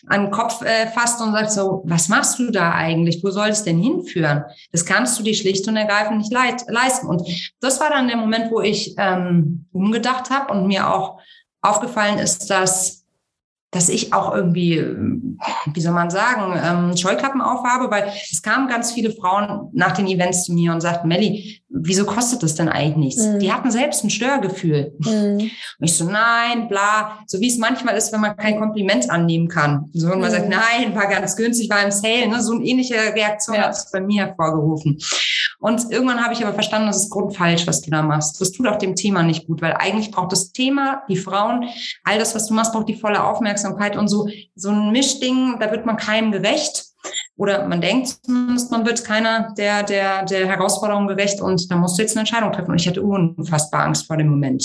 an 0.07 0.23
den 0.23 0.31
Kopf 0.31 0.61
äh, 0.61 0.87
fasst 0.87 1.21
und 1.21 1.31
sagt 1.31 1.51
so, 1.51 1.81
was 1.85 2.09
machst 2.09 2.37
du 2.39 2.51
da 2.51 2.71
eigentlich? 2.71 3.23
Wo 3.23 3.31
soll 3.31 3.49
es 3.49 3.63
denn 3.63 3.81
hinführen? 3.81 4.43
Das 4.71 4.85
kannst 4.85 5.17
du 5.17 5.23
dir 5.23 5.33
schlicht 5.33 5.67
und 5.67 5.75
ergreifend 5.75 6.17
nicht 6.17 6.31
leid, 6.31 6.63
leisten. 6.67 7.07
Und 7.07 7.23
das 7.59 7.79
war 7.79 7.89
dann 7.89 8.07
der 8.07 8.17
Moment, 8.17 8.51
wo 8.51 8.61
ich 8.61 8.95
ähm, 8.97 9.65
umgedacht 9.71 10.29
habe 10.29 10.53
und 10.53 10.67
mir 10.67 10.93
auch 10.93 11.19
aufgefallen 11.61 12.19
ist, 12.19 12.49
dass 12.49 12.97
dass 13.71 13.89
ich 13.89 14.13
auch 14.13 14.33
irgendwie, 14.33 14.77
wie 14.77 15.81
soll 15.81 15.93
man 15.93 16.09
sagen, 16.09 16.57
ähm, 16.63 16.97
Scheuklappen 16.97 17.41
aufhabe, 17.41 17.91
weil 17.91 18.11
es 18.31 18.41
kamen 18.41 18.69
ganz 18.69 18.93
viele 18.93 19.11
Frauen 19.11 19.69
nach 19.73 19.91
den 19.91 20.07
Events 20.07 20.45
zu 20.45 20.53
mir 20.53 20.71
und 20.71 20.79
sagten, 20.79 21.09
Melli, 21.09 21.61
wieso 21.69 22.05
kostet 22.05 22.43
das 22.43 22.55
denn 22.55 22.69
eigentlich 22.69 22.97
nichts? 22.97 23.25
Mhm. 23.25 23.39
Die 23.39 23.51
hatten 23.51 23.71
selbst 23.71 24.03
ein 24.03 24.09
Störgefühl. 24.09 24.93
Mhm. 24.99 25.39
Und 25.39 25.51
ich 25.79 25.95
so, 25.95 26.05
nein, 26.05 26.67
bla, 26.67 27.19
so 27.27 27.39
wie 27.39 27.47
es 27.47 27.57
manchmal 27.57 27.97
ist, 27.97 28.13
wenn 28.13 28.21
man 28.21 28.37
kein 28.37 28.57
Kompliment 28.57 29.09
annehmen 29.09 29.47
kann. 29.47 29.89
So, 29.93 30.07
und 30.07 30.21
man 30.21 30.29
mhm. 30.29 30.35
sagt, 30.35 30.49
nein, 30.49 30.95
war 30.95 31.07
ganz 31.07 31.35
günstig, 31.35 31.69
war 31.69 31.83
im 31.83 31.91
Sale, 31.91 32.27
ne? 32.27 32.41
so 32.41 32.53
eine 32.53 32.63
ähnliche 32.63 32.95
Reaktion 32.95 33.55
ja. 33.55 33.63
hat 33.63 33.71
es 33.71 33.91
bei 33.91 33.99
mir 33.99 34.25
hervorgerufen. 34.25 34.97
Und 35.59 35.91
irgendwann 35.91 36.23
habe 36.23 36.33
ich 36.33 36.43
aber 36.43 36.53
verstanden, 36.53 36.87
das 36.87 37.03
ist 37.03 37.09
grundfalsch, 37.09 37.65
was 37.67 37.81
du 37.81 37.89
da 37.89 38.01
machst. 38.01 38.39
Das 38.39 38.51
tut 38.51 38.67
auch 38.67 38.77
dem 38.77 38.95
Thema 38.95 39.23
nicht 39.23 39.47
gut, 39.47 39.61
weil 39.61 39.73
eigentlich 39.73 40.11
braucht 40.11 40.31
das 40.31 40.51
Thema, 40.51 41.03
die 41.09 41.17
Frauen, 41.17 41.67
all 42.03 42.19
das, 42.19 42.35
was 42.35 42.47
du 42.47 42.53
machst, 42.53 42.73
braucht 42.73 42.87
die 42.87 42.95
volle 42.95 43.23
Aufmerksamkeit 43.23 43.97
und 43.97 44.07
so, 44.07 44.29
so 44.55 44.69
ein 44.69 44.91
Mischding, 44.91 45.57
da 45.59 45.71
wird 45.71 45.85
man 45.85 45.97
keinem 45.97 46.31
gerecht. 46.31 46.85
Oder 47.37 47.67
man 47.67 47.81
denkt 47.81 48.17
zumindest, 48.23 48.71
man 48.71 48.85
wird 48.85 49.05
keiner 49.05 49.53
der, 49.57 49.83
der, 49.83 50.25
der 50.25 50.47
Herausforderung 50.47 51.07
gerecht 51.07 51.39
und 51.39 51.69
da 51.71 51.75
musst 51.75 51.97
du 51.97 52.01
jetzt 52.01 52.15
eine 52.15 52.21
Entscheidung 52.21 52.51
treffen. 52.51 52.71
Und 52.71 52.81
ich 52.81 52.87
hatte 52.87 53.01
unfassbar 53.01 53.83
Angst 53.83 54.07
vor 54.07 54.17
dem 54.17 54.27
Moment. 54.27 54.63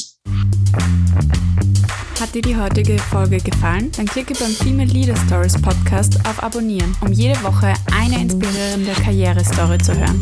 Hat 2.19 2.35
dir 2.35 2.43
die 2.43 2.57
heutige 2.57 2.99
Folge 2.99 3.39
gefallen? 3.39 3.91
Dann 3.97 4.07
klicke 4.07 4.33
beim 4.35 4.53
Female 4.53 4.89
Leader 4.89 5.17
Stories 5.27 5.61
Podcast 5.61 6.19
auf 6.27 6.43
Abonnieren, 6.43 6.97
um 7.03 7.13
jede 7.13 7.43
Woche 7.43 7.75
eine 8.01 8.23
inspirierende 8.23 8.93
Karrierestory 9.03 9.79
zu 9.79 9.95
hören. 9.95 10.21